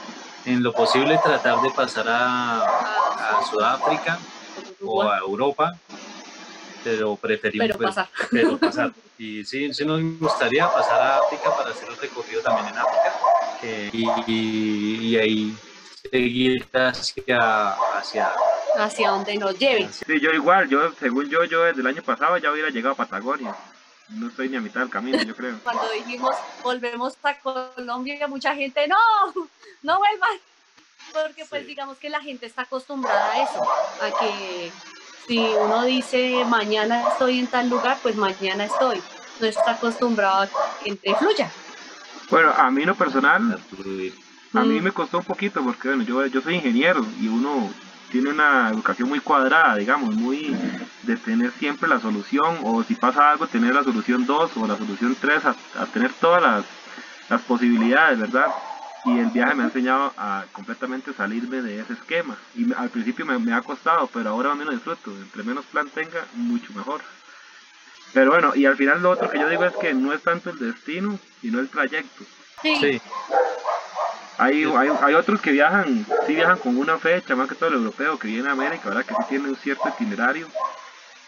[0.45, 4.19] en lo posible tratar de pasar a, a Sudáfrica
[4.85, 5.73] o a Europa,
[6.85, 8.09] pero preferimos pero pues, pasar.
[8.31, 8.93] pero pasar.
[9.19, 13.06] Y sí, sí nos gustaría pasar a África para hacer el recorrido también en África
[13.93, 15.57] y, y ahí
[16.11, 18.33] seguir hacia, hacia,
[18.77, 19.93] hacia donde nos lleven.
[19.93, 22.97] Sí, yo igual, yo según yo, yo desde el año pasado ya hubiera llegado a
[22.97, 23.55] Patagonia.
[24.11, 25.59] No estoy ni a mitad del camino, yo creo.
[25.65, 28.97] Cuando dijimos volvemos a Colombia, mucha gente, no,
[29.83, 30.39] no vuelvan.
[31.13, 31.69] Porque pues Sí.
[31.69, 33.63] digamos que la gente está acostumbrada a eso,
[34.03, 34.71] a que
[35.27, 39.03] si uno dice mañana estoy en tal lugar, pues mañana estoy.
[39.41, 41.51] No está acostumbrado a que gente fluya.
[42.31, 43.59] Bueno, a mí lo personal.
[44.55, 44.85] A mí Mm.
[44.85, 47.71] me costó un poquito porque bueno, yo, yo soy ingeniero y uno
[48.11, 50.57] tiene una educación muy cuadrada, digamos, muy
[51.03, 54.77] de tener siempre la solución o si pasa algo tener la solución 2 o la
[54.77, 56.65] solución 3, a, a tener todas las,
[57.29, 58.47] las posibilidades, ¿verdad?
[59.05, 62.37] Y el viaje me ha enseñado a completamente salirme de ese esquema.
[62.57, 65.11] Y me- al principio me, me ha costado, pero ahora menos disfruto.
[65.17, 67.03] Entre menos plan tenga, mucho mejor.
[68.17, 70.49] Pero bueno, y al final lo otro que yo digo es que no es tanto
[70.49, 72.25] el destino, sino el trayecto.
[72.63, 73.03] Sí, Sí,
[74.39, 77.75] Hay, hay, hay otros que viajan, sí viajan con una fecha, más que todo el
[77.75, 79.05] europeo que viene a América, ¿verdad?
[79.05, 80.49] Que sí tiene un cierto itinerario.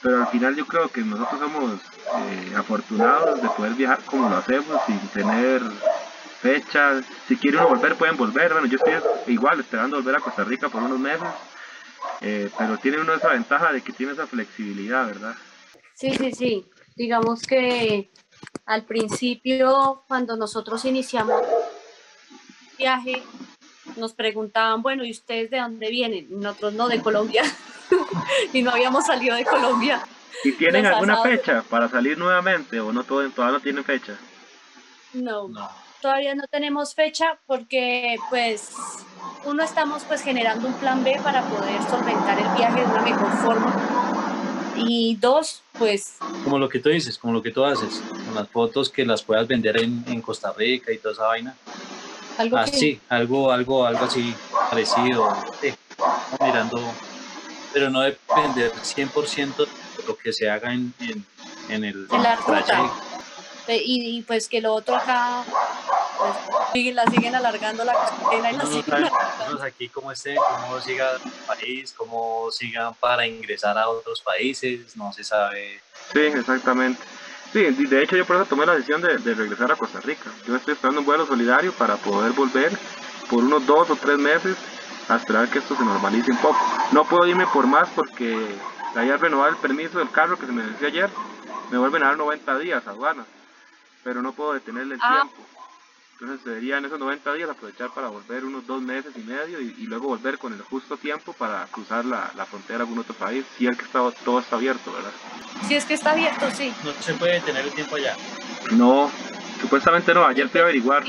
[0.01, 4.39] Pero al final yo creo que nosotros somos eh, afortunados de poder viajar como lo
[4.39, 5.61] hacemos, sin tener
[6.41, 7.05] fechas.
[7.29, 8.51] Si quieren uno volver, pueden volver.
[8.55, 8.95] Bueno, yo estoy
[9.35, 11.29] igual esperando volver a Costa Rica por unos meses.
[12.23, 15.35] eh, pero tiene uno esa ventaja de que tiene esa flexibilidad, ¿verdad?
[15.93, 16.67] sí, sí, sí.
[16.99, 18.11] Digamos que
[18.67, 23.23] al principio, cuando nosotros iniciamos el viaje,
[23.97, 26.27] nos preguntaban, bueno, ¿y ustedes de dónde vienen?
[26.29, 27.45] Nosotros no, de Colombia.
[28.53, 30.03] y no habíamos salido de Colombia.
[30.43, 34.19] ¿Y tienen alguna fecha para salir nuevamente o no todo, todavía no tienen fecha?
[35.13, 35.71] No, no.
[36.03, 38.73] todavía no tenemos fecha porque pues
[39.45, 43.31] uno estamos pues generando un plan B para poder solventar el viaje de una mejor
[43.39, 43.99] forma.
[44.77, 48.49] Y dos, pues Como lo que tú dices, como lo que tú haces, con las
[48.49, 51.57] fotos que las puedas vender en, en Costa Rica y toda esa vaina.
[52.37, 54.35] algo que Así, algo, algo, algo así
[54.71, 55.37] parecido.
[55.61, 55.73] sí,
[56.41, 56.81] mirando,
[57.73, 59.67] pero no depender 100% de
[60.07, 61.25] lo que se haga en, en,
[61.69, 62.91] en el En la ruta.
[63.69, 65.45] Y, y, pues que lo otro acá,
[66.19, 66.33] pues,
[66.73, 69.29] siguen, la siguen alargando la cadena y la siguen alargando.
[69.39, 74.97] nosotros aquí cómo esté, cómo siga el país, cómo sigan para ingresar a otros países,
[74.97, 75.81] no se sabe.
[76.13, 77.01] Sí, exactamente.
[77.53, 80.31] Sí, de hecho yo por eso tomé la decisión de, de regresar a Costa Rica.
[80.47, 82.77] Yo estoy esperando un vuelo solidario para poder volver
[83.31, 84.57] por unos dos o tres meses
[85.09, 86.59] a esperar que esto se normalice un poco.
[86.93, 88.55] No puedo irme por más porque
[88.95, 91.09] había renovado el permiso del carro que se me venció ayer.
[91.71, 93.25] Me vuelven a dar 90 días aduana,
[94.05, 95.23] pero no puedo detenerle el Ah.
[95.23, 95.43] tiempo.
[96.21, 99.73] Entonces debería en esos 90 días aprovechar para volver unos dos meses y medio y,
[99.79, 103.15] y luego volver con el justo tiempo para cruzar la, la frontera a algún otro
[103.15, 105.13] país, si es que está, todo está abierto, ¿verdad?
[105.69, 106.75] Si es que está abierto, sí.
[106.83, 108.17] No se puede tener el tiempo allá.
[108.73, 109.13] No,
[109.61, 111.05] supuestamente no, ayer fui a averiguar.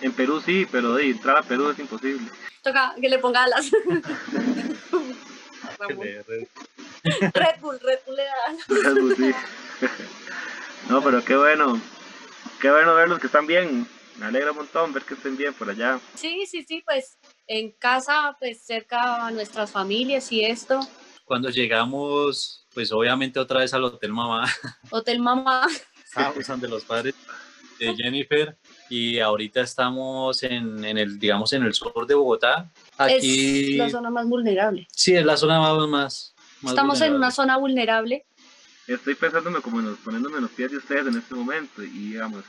[0.00, 2.30] En Perú sí, pero de entrar a Perú es imposible.
[2.62, 3.68] Toca que le ponga alas.
[5.80, 8.68] Red Bull, Red Bull le da alas.
[8.68, 9.34] Red Bull, sí.
[10.88, 11.80] No, pero qué bueno.
[12.60, 13.88] Qué bueno verlos que están bien.
[14.18, 15.98] Me alegra un montón ver que estén bien por allá.
[16.14, 20.80] Sí, sí, sí, pues en casa, pues cerca a nuestras familias y esto.
[21.24, 24.44] Cuando llegamos, pues obviamente otra vez al Hotel Mamá,
[24.90, 25.66] Hotel Mamá.
[26.04, 27.14] estábamos donde los padres
[27.78, 28.56] de Jennifer
[28.90, 32.70] y ahorita estamos en, en el, digamos, en el sur de Bogotá.
[32.98, 34.86] Aquí, Es la zona más vulnerable.
[34.94, 38.24] sí, es la zona más, más, más Estamos en una zona vulnerable.
[38.86, 41.82] Estoy pensándome como en los- poniéndome en los pies de ustedes en este momento.
[41.82, 42.44] Y digamos,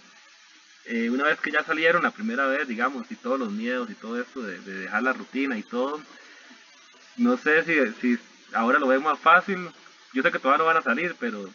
[0.86, 3.96] eh, una vez que ya salieron la primera vez, digamos, y todos los miedos y
[3.96, 6.02] todo esto de, de dejar la rutina y todo,
[7.18, 7.64] no sé
[8.02, 8.20] si,
[8.54, 9.70] ahora lo ven más fácil.
[10.14, 11.50] Yo sé que todavía no van a salir, pero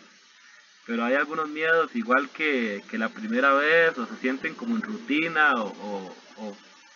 [0.87, 4.81] pero hay algunos miedos igual que, que la primera vez o se sienten como en
[4.81, 6.17] rutina o,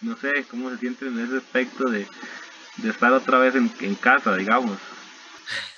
[0.01, 2.07] no sé cómo se sienten en ese aspecto de,
[2.79, 4.79] de estar otra vez en, en casa, digamos.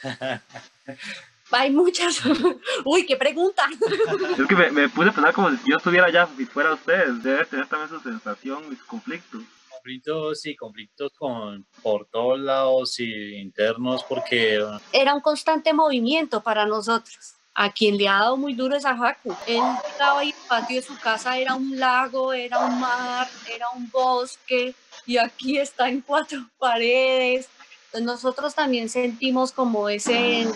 [1.50, 2.20] Hay muchas.
[2.84, 3.66] Uy, qué pregunta.
[4.38, 7.22] Es que me, me puse a pensar como si yo estuviera allá y fuera ustedes.
[7.22, 9.38] Debe tener también su sensación y su conflicto.
[9.70, 16.66] conflictos y conflictos con por todos lados y internos porque Era un constante movimiento para
[16.66, 17.34] nosotros.
[17.56, 19.32] A quien le ha dado muy duro es a Haku.
[19.46, 23.66] Él estaba y el patio de su casa era un lago, era un mar, era
[23.76, 24.74] un bosque
[25.06, 27.48] y aquí está en cuatro paredes.
[27.92, 30.48] Entonces nosotros también sentimos como ese,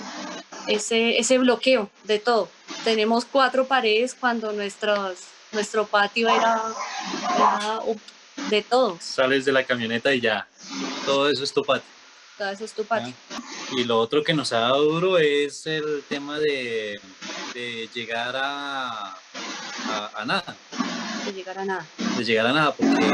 [0.68, 2.48] ese, ese bloqueo de todo.
[2.84, 5.18] Tenemos cuatro paredes cuando nuestros,
[5.52, 6.62] nuestro patio era,
[7.36, 7.80] era
[8.50, 8.96] de todo.
[9.00, 10.46] sales de la camioneta y ya
[11.04, 11.88] todo eso es tu patio.
[12.36, 13.12] Todo eso es tu patio.
[13.76, 17.00] Y lo otro que nos ha dado duro es el tema de,
[17.52, 19.16] de llegar a,
[19.88, 20.56] a, a nada,
[21.24, 21.86] De llegar a nada.
[22.16, 23.06] de llegar a nada, porque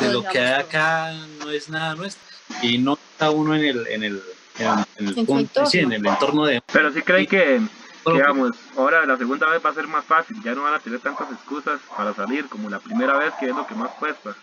[0.00, 2.20] de lo que hay acá no es nada nuestro.
[2.62, 4.22] Y no está uno en el, en el,
[4.62, 5.94] en sí, en entorno.
[5.94, 6.62] el entorno de...
[6.72, 7.60] Pero sí creen que,
[8.06, 10.36] digamos, ahora la segunda vez va a ser más fácil.
[10.42, 13.56] Ya no van a tener tantas excusas para salir como la primera vez, que es
[13.56, 14.34] lo que más cuesta.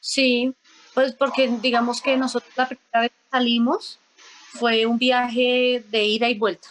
[0.00, 0.54] Sí,
[0.92, 3.98] pues porque digamos que nosotros la primera vez que salimos
[4.52, 6.68] fue un viaje de ida y vuelta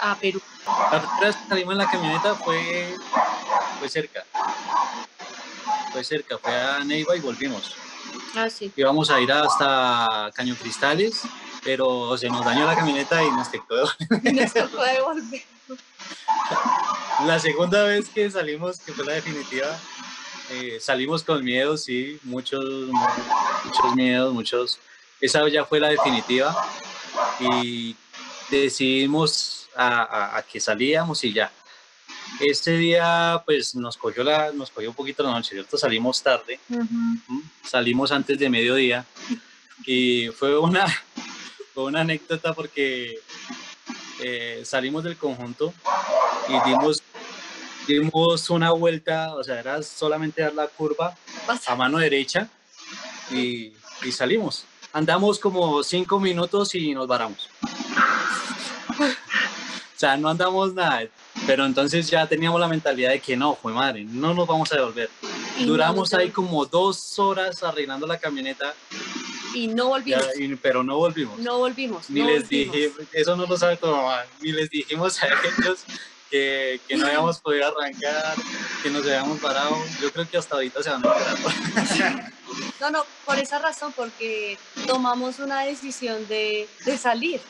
[0.00, 0.40] a Perú.
[0.90, 2.94] La primera vez que salimos en la camioneta fue,
[3.78, 4.24] fue cerca.
[5.92, 7.76] Fue cerca, fue a Neiva y volvimos.
[8.34, 8.72] Ah, sí.
[8.76, 11.22] Íbamos a ir hasta Caño Cristales,
[11.64, 13.76] pero se nos dañó la camioneta y nos tocó.
[14.22, 15.42] No se puede volver.
[17.26, 19.78] La segunda vez que salimos, que fue la definitiva,
[20.50, 24.78] eh, salimos con miedo, sí, muchos, muchos miedos, muchos.
[25.20, 26.56] Esa ya fue la definitiva
[27.40, 27.96] y
[28.50, 31.50] decidimos a, a- a que salíamos y ya.
[32.40, 35.76] Este día, pues nos cogió, la, nos cogió un poquito la noche, ¿cierto?
[35.76, 36.82] Salimos tarde, Ujú.
[36.82, 37.42] ¿m?
[37.66, 39.04] salimos antes de mediodía
[39.84, 40.86] y fue una,
[41.78, 43.20] fue una anécdota porque
[44.18, 45.72] eh, salimos del conjunto
[46.48, 47.00] y dimos,
[47.86, 51.16] dimos una vuelta, o sea, era solamente dar la curva
[51.68, 52.48] a mano derecha
[53.30, 54.64] y, y salimos.
[54.92, 57.48] Andamos como cinco minutos y nos varamos.
[59.98, 61.02] O sea, no andamos nada,
[61.44, 64.76] pero entonces ya teníamos la mentalidad de que no, fue madre, no nos vamos a
[64.76, 65.10] devolver.
[65.66, 68.74] Duramos ahí como dos horas arreglando la camioneta,
[69.54, 70.26] Y no ya, volvimos.
[70.38, 71.38] y- pero no volvimos.
[71.38, 72.08] No volvimos.
[72.10, 72.74] ni no les volvimos.
[72.76, 75.80] dije, eso no lo sabe tu mamá, ni les dijimos a ellos
[76.30, 78.34] que, que no habíamos podido arrancar,
[78.82, 79.76] que nos habíamos parado.
[80.00, 82.32] Yo creo que hasta ahorita se van a enterar.
[82.80, 84.56] No, no, por esa razón, porque
[84.86, 87.40] tomamos una decisión de, de salir,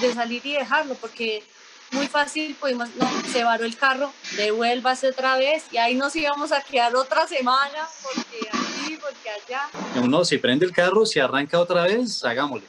[0.00, 1.44] de salir y dejarlo, porque
[1.90, 6.52] muy fácil pudimos, no, se varó el carro, devuélvase otra vez y ahí nos íbamos
[6.52, 8.48] a quedar otra semana, porque
[8.82, 9.68] aquí, porque allá.
[10.02, 12.66] Uno, si prende el carro, si arranca otra vez, hagámosle.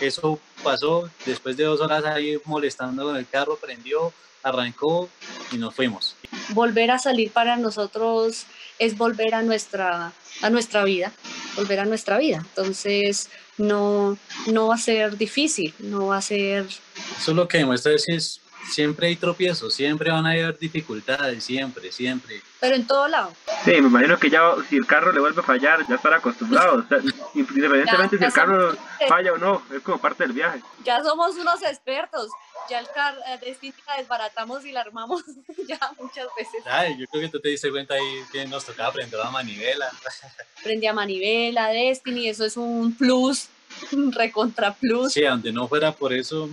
[0.00, 4.12] Eso pasó después de dos horas ahí molestando con el carro, prendió,
[4.42, 5.08] arrancó
[5.50, 6.16] y nos fuimos.
[6.50, 8.44] Volver a salir para nosotros
[8.78, 10.12] es volver a nuestra,
[10.42, 11.12] a nuestra vida,
[11.56, 12.38] volver a nuestra vida.
[12.38, 14.18] Entonces, no,
[14.48, 18.08] no va a ser difícil, no va a ser Eso es lo que demuestra es,
[18.08, 22.40] es siempre hay tropiezos, siempre van a haber dificultades, siempre, siempre.
[22.60, 23.32] Pero en todo lado.
[23.64, 26.76] Sí, me imagino que ya si el carro le vuelve a fallar, ya estará acostumbrado.
[26.78, 26.98] O sea,
[27.34, 30.60] independientemente Ya, si el ya carro somos- falla o no, es como parte del viaje.
[30.84, 32.30] Ya somos unos expertos.
[32.70, 33.56] Ya el carro de
[33.86, 35.22] la desbaratamos y la armamos
[35.68, 36.62] ya muchas veces.
[36.66, 39.88] Ay, yo creo que tú te diste cuenta ahí que nos tocaba aprender la manivela.
[40.62, 43.48] Prendí a manivela, Destiny, eso es un plus,
[43.92, 45.12] un recontra plus.
[45.12, 46.48] Sí, aunque no fuera por eso,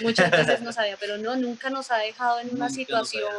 [0.00, 3.32] Muchas veces no sabía, pero no, nunca nos ha dejado en una Nunca nos situación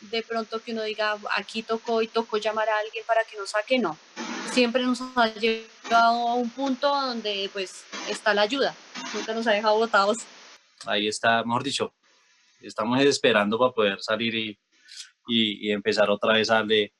[0.00, 3.50] de pronto que uno diga, aquí tocó y tocó llamar a alguien para que nos
[3.50, 3.98] saque, no.
[4.52, 8.74] Siempre nos ha llevado a un punto donde pues está la ayuda.
[9.14, 10.18] Nunca nos ha dejado botados.
[10.86, 11.94] ahí está, mejor dicho,
[12.60, 14.58] estamos esperando para poder salir y,
[15.26, 16.92] y, y empezar otra vez a darle,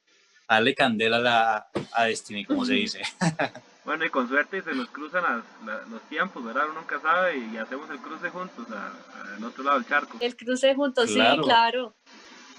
[0.48, 3.02] a darle candela a, la, a Destiny, como se dice.
[3.86, 6.64] Bueno, y con suerte se nos cruzan las- la- los tiempos, ¿verdad?
[6.70, 10.18] Uno nunca sabe y hacemos el cruce juntos a- al otro lado del charco.
[10.20, 11.42] El cruce juntos, sí, Claro.
[11.44, 11.94] claro.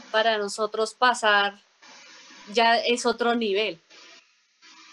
[0.09, 1.59] Para nosotros pasar
[2.53, 3.77] ya es otro nivel.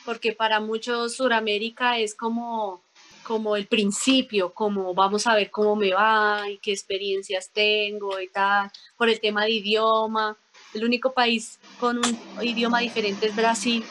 [0.04, 2.82] Porque para muchos Suramérica es como,
[3.22, 8.28] como el principio, como vamos a ver cómo me va y qué experiencias tengo y
[8.28, 8.70] tal.
[8.98, 10.36] Por el tema de idioma.
[10.74, 13.84] El único país con un idioma diferente es Brasil.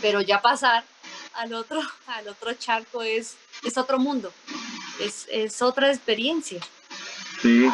[0.00, 0.82] Pero ya pasar
[1.36, 4.32] al otro, al otro charco es, es otro mundo.
[5.00, 6.60] Es, es otra experiencia.
[7.42, 7.68] Sí,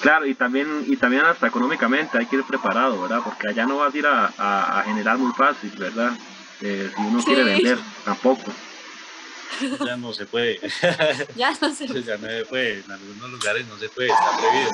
[0.00, 3.20] claro, y también, y también hasta económicamente hay que ir preparado, ¿verdad?
[3.24, 6.12] Porque allá no vas a ir a, a- a generar muy fácil, ¿verdad?
[6.60, 8.52] Eh, si uno quiere vender, tampoco.
[9.84, 10.60] ya no se puede,
[11.36, 14.70] Ya no se ya no se puede, en algunos lugares no se puede, está prohibido.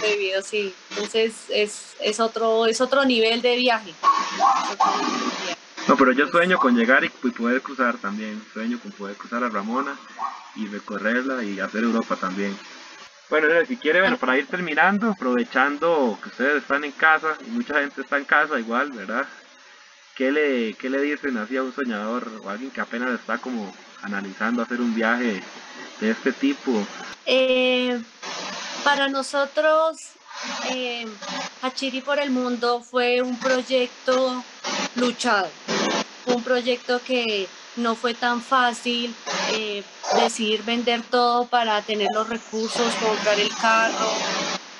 [0.00, 0.74] prohibido, sí.
[0.90, 3.94] Entonces es, es otro, es otro nivel de viaje.
[5.88, 8.42] No, pero yo sueño con llegar y, y poder cruzar también.
[8.52, 9.96] Sueño con poder cruzar a Ramona
[10.56, 12.56] y recorrerla y hacer Europa también.
[13.30, 17.80] Bueno, si quiere, bueno, para ir terminando, aprovechando que ustedes están en casa y mucha
[17.80, 19.26] gente está en casa igual, ¿verdad?
[20.14, 23.38] ¿Qué le, qué le dicen así a un soñador o a alguien que apenas está
[23.38, 25.42] como analizando hacer un viaje
[26.00, 26.86] de este tipo?
[27.26, 28.00] Eh,
[28.84, 29.96] para nosotros,
[30.70, 31.06] eh,
[31.62, 34.44] Hachiri por el Mundo fue un proyecto
[34.96, 35.48] luchado,
[36.26, 39.14] un proyecto que no fue tan fácil
[39.52, 39.82] eh,
[40.16, 44.12] decidir vender todo para tener los recursos, comprar el carro,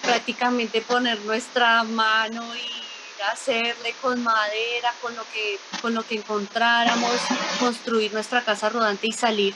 [0.02, 2.84] prácticamente poner nuestra mano y
[3.32, 7.12] hacerle con madera, con lo que, con lo que encontráramos,
[7.58, 9.54] construir nuestra casa rodante y salir.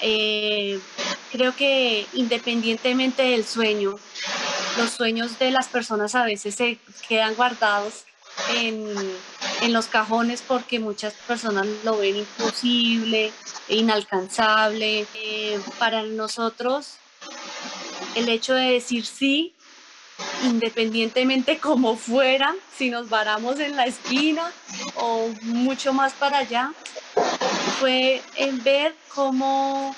[0.00, 0.80] Eh,
[1.30, 3.96] creo que independientemente del sueño,
[4.76, 8.04] los sueños de las personas a veces se quedan guardados
[8.54, 8.94] en,
[9.62, 13.32] en los cajones porque muchas personas lo ven imposible,
[13.68, 15.06] inalcanzable.
[15.14, 16.96] Eh, para nosotros,
[18.16, 19.54] el hecho de decir sí,
[20.44, 24.50] independientemente como fuera, si nos varamos en la esquina
[24.96, 26.72] o mucho más para allá,
[27.78, 29.94] fue en ver cómo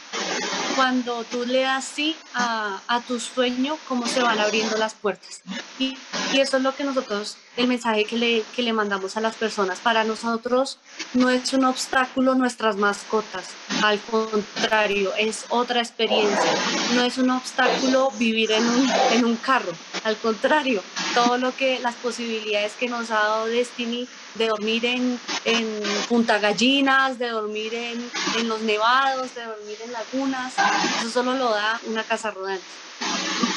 [0.76, 5.42] cuando tú le das sí a, a tu sueño, cómo se van abriendo las puertas.
[5.78, 5.96] Y,
[6.34, 9.78] eso es lo que nosotros, el mensaje que le, que le mandamos a las personas.
[9.78, 10.78] Para nosotros
[11.12, 13.50] no es un obstáculo nuestras mascotas,
[13.82, 16.54] al contrario, es otra experiencia.
[16.94, 19.72] No es un obstáculo vivir en un, en un carro,
[20.02, 20.82] al contrario,
[21.14, 26.38] todo lo que las posibilidades que nos ha dado Destiny de dormir en, en Punta
[26.38, 30.52] Gallinas, de dormir en, en los nevados, de dormir en lagunas,
[30.98, 32.64] eso solo lo da una casa rodante.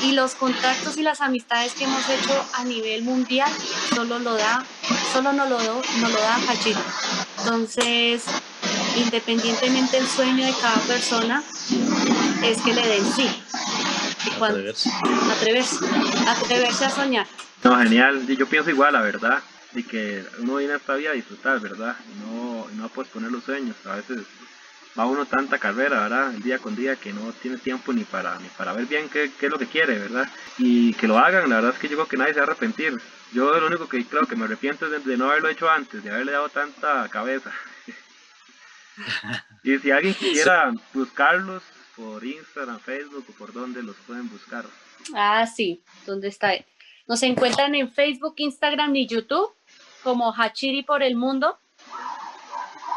[0.04, 3.52] Y los contactos y las amistades que hemos hecho a nivel mundial
[3.94, 4.64] solo lo da,
[5.12, 6.80] solo no lo, do- no lo da Hachiro.
[7.40, 8.24] Entonces,
[8.96, 11.44] independientemente del sueño de cada persona,
[12.44, 13.28] es que le den sí.
[14.38, 14.90] Cuando, Atreverse.
[15.32, 15.76] atreverse,
[16.28, 17.28] atreverse a soñar.
[17.64, 18.24] No, genial.
[18.28, 21.60] Y Yo pienso igual, la verdad, de que uno viene a esta vida a disfrutar,
[21.60, 21.96] ¿verdad?
[22.12, 23.76] Y no, no a posponer los sueños.
[23.86, 24.20] A veces
[24.98, 26.34] va uno tanta carrera, ¿verdad?
[26.34, 29.32] El día con día que no tiene tiempo ni para ni para ver bien qué,
[29.40, 30.28] qué es lo que quiere, ¿verdad?
[30.58, 32.50] Y que lo hagan, la verdad es que yo creo que nadie se va a
[32.50, 32.94] arrepentir.
[33.34, 36.04] Yo lo único que creo que me arrepiento es de, de no haberlo hecho antes,
[36.04, 37.52] de haberle dado tanta cabeza.
[39.64, 41.64] y si alguien quisiera buscarlos
[41.96, 44.66] por Instagram, Facebook o por donde los pueden buscar.
[45.16, 46.54] Ah, sí, ¿dónde está?
[47.08, 49.54] Nos encuentran en Facebook, Instagram y YouTube
[50.04, 51.58] como Hachiri por el Mundo.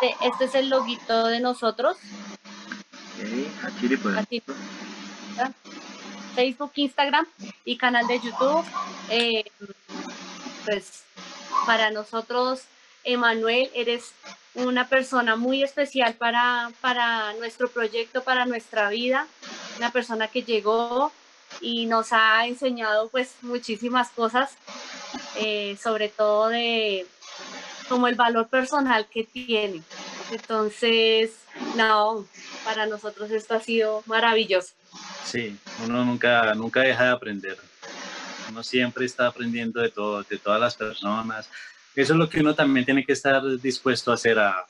[0.01, 1.96] Este- Este es el loguito de nosotros.
[3.18, 4.16] Ok, Hachiri, pues.
[4.16, 4.42] Hachiri.
[6.34, 7.26] Facebook, Instagram
[7.64, 8.64] y canal de YouTube.
[9.11, 9.44] Eh,
[10.64, 11.03] pues
[11.66, 12.62] para nosotros,
[13.05, 14.12] Emanuel, eres
[14.55, 19.26] una persona muy especial para, para nuestro proyecto, para nuestra vida.
[19.76, 21.12] Una persona que llegó
[21.61, 24.53] y nos ha enseñado pues muchísimas cosas,
[25.36, 27.07] eh, sobre todo de
[27.91, 29.82] como el valor personal que tiene.
[30.30, 31.32] Entonces,
[31.76, 32.24] no,
[32.64, 34.74] para nosotros esto ha sido maravilloso.
[35.24, 37.59] Sí, uno nunca, nunca deja de aprender.
[38.49, 41.51] Uno siempre está aprendiendo de todo, de todas las personas.
[41.97, 44.64] Eso es lo que uno también tiene que estar dispuesto a hacer, a,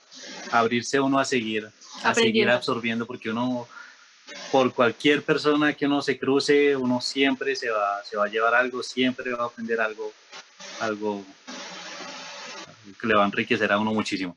[0.50, 1.68] abrirse uno a seguir,
[2.02, 3.68] a seguir absorbiendo, porque uno,
[4.50, 8.54] por cualquier persona que uno se cruce, uno siempre se va, se va a llevar
[8.54, 10.10] algo, siempre va a aprender algo,
[10.80, 11.22] algo
[13.00, 14.36] que le va a enriquecer a uno muchísimo.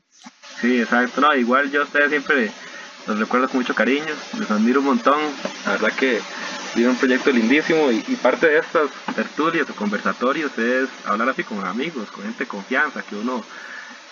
[0.60, 1.20] Sí, exacto.
[1.20, 2.50] No, igual yo a ustedes siempre
[3.06, 5.20] los recuerdo con mucho cariño, les admiro un montón.
[5.66, 6.20] La verdad que
[6.74, 11.64] tiene un proyecto lindísimo y, parte de estas tertulias o conversatorios es hablar así con
[11.64, 13.44] amigos, con gente de confianza, que uno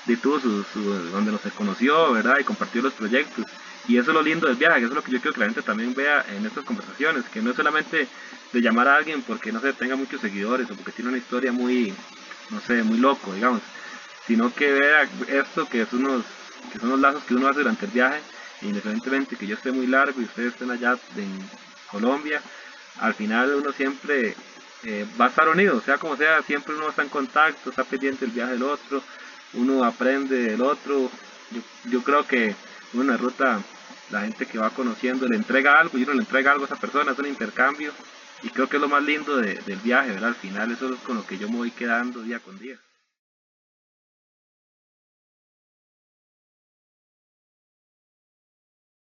[0.07, 0.65] de tuvo su,
[1.11, 2.39] donde nos conoció, ¿verdad?
[2.41, 3.47] Y compartió los proyectos.
[3.89, 5.47] Y eso es lo lindo del viaje, eso es lo que yo quiero que la
[5.47, 8.07] gente también vea en estas conversaciones, que no es solamente
[8.53, 11.51] de llamar a alguien porque no sé, tenga muchos seguidores o porque tiene una historia
[11.51, 11.93] muy,
[12.51, 13.61] no sé, muy loco, digamos,
[14.27, 16.25] sino que vea esto que, es unos,
[16.73, 18.21] que son los lazos que uno hace durante el viaje,
[18.63, 21.39] independientemente que yo esté muy largo y ustedes estén allá en
[21.91, 22.41] Colombia,
[23.01, 24.35] al final uno siempre
[24.85, 28.25] eh, va a estar unido, sea como sea, siempre uno está en contacto, está pendiente
[28.25, 29.03] del viaje del otro,
[29.55, 31.11] uno aprende del otro,
[31.85, 32.55] yo, creo que
[32.95, 33.61] una ruta,
[34.11, 36.77] la gente que va conociendo le entrega algo y uno le entrega algo a esa
[36.77, 37.93] persona, es un intercambio
[38.43, 40.31] y creo que es lo más lindo del viaje, ¿verdad?
[40.31, 42.79] Al final eso es con lo que yo me voy quedando día con día.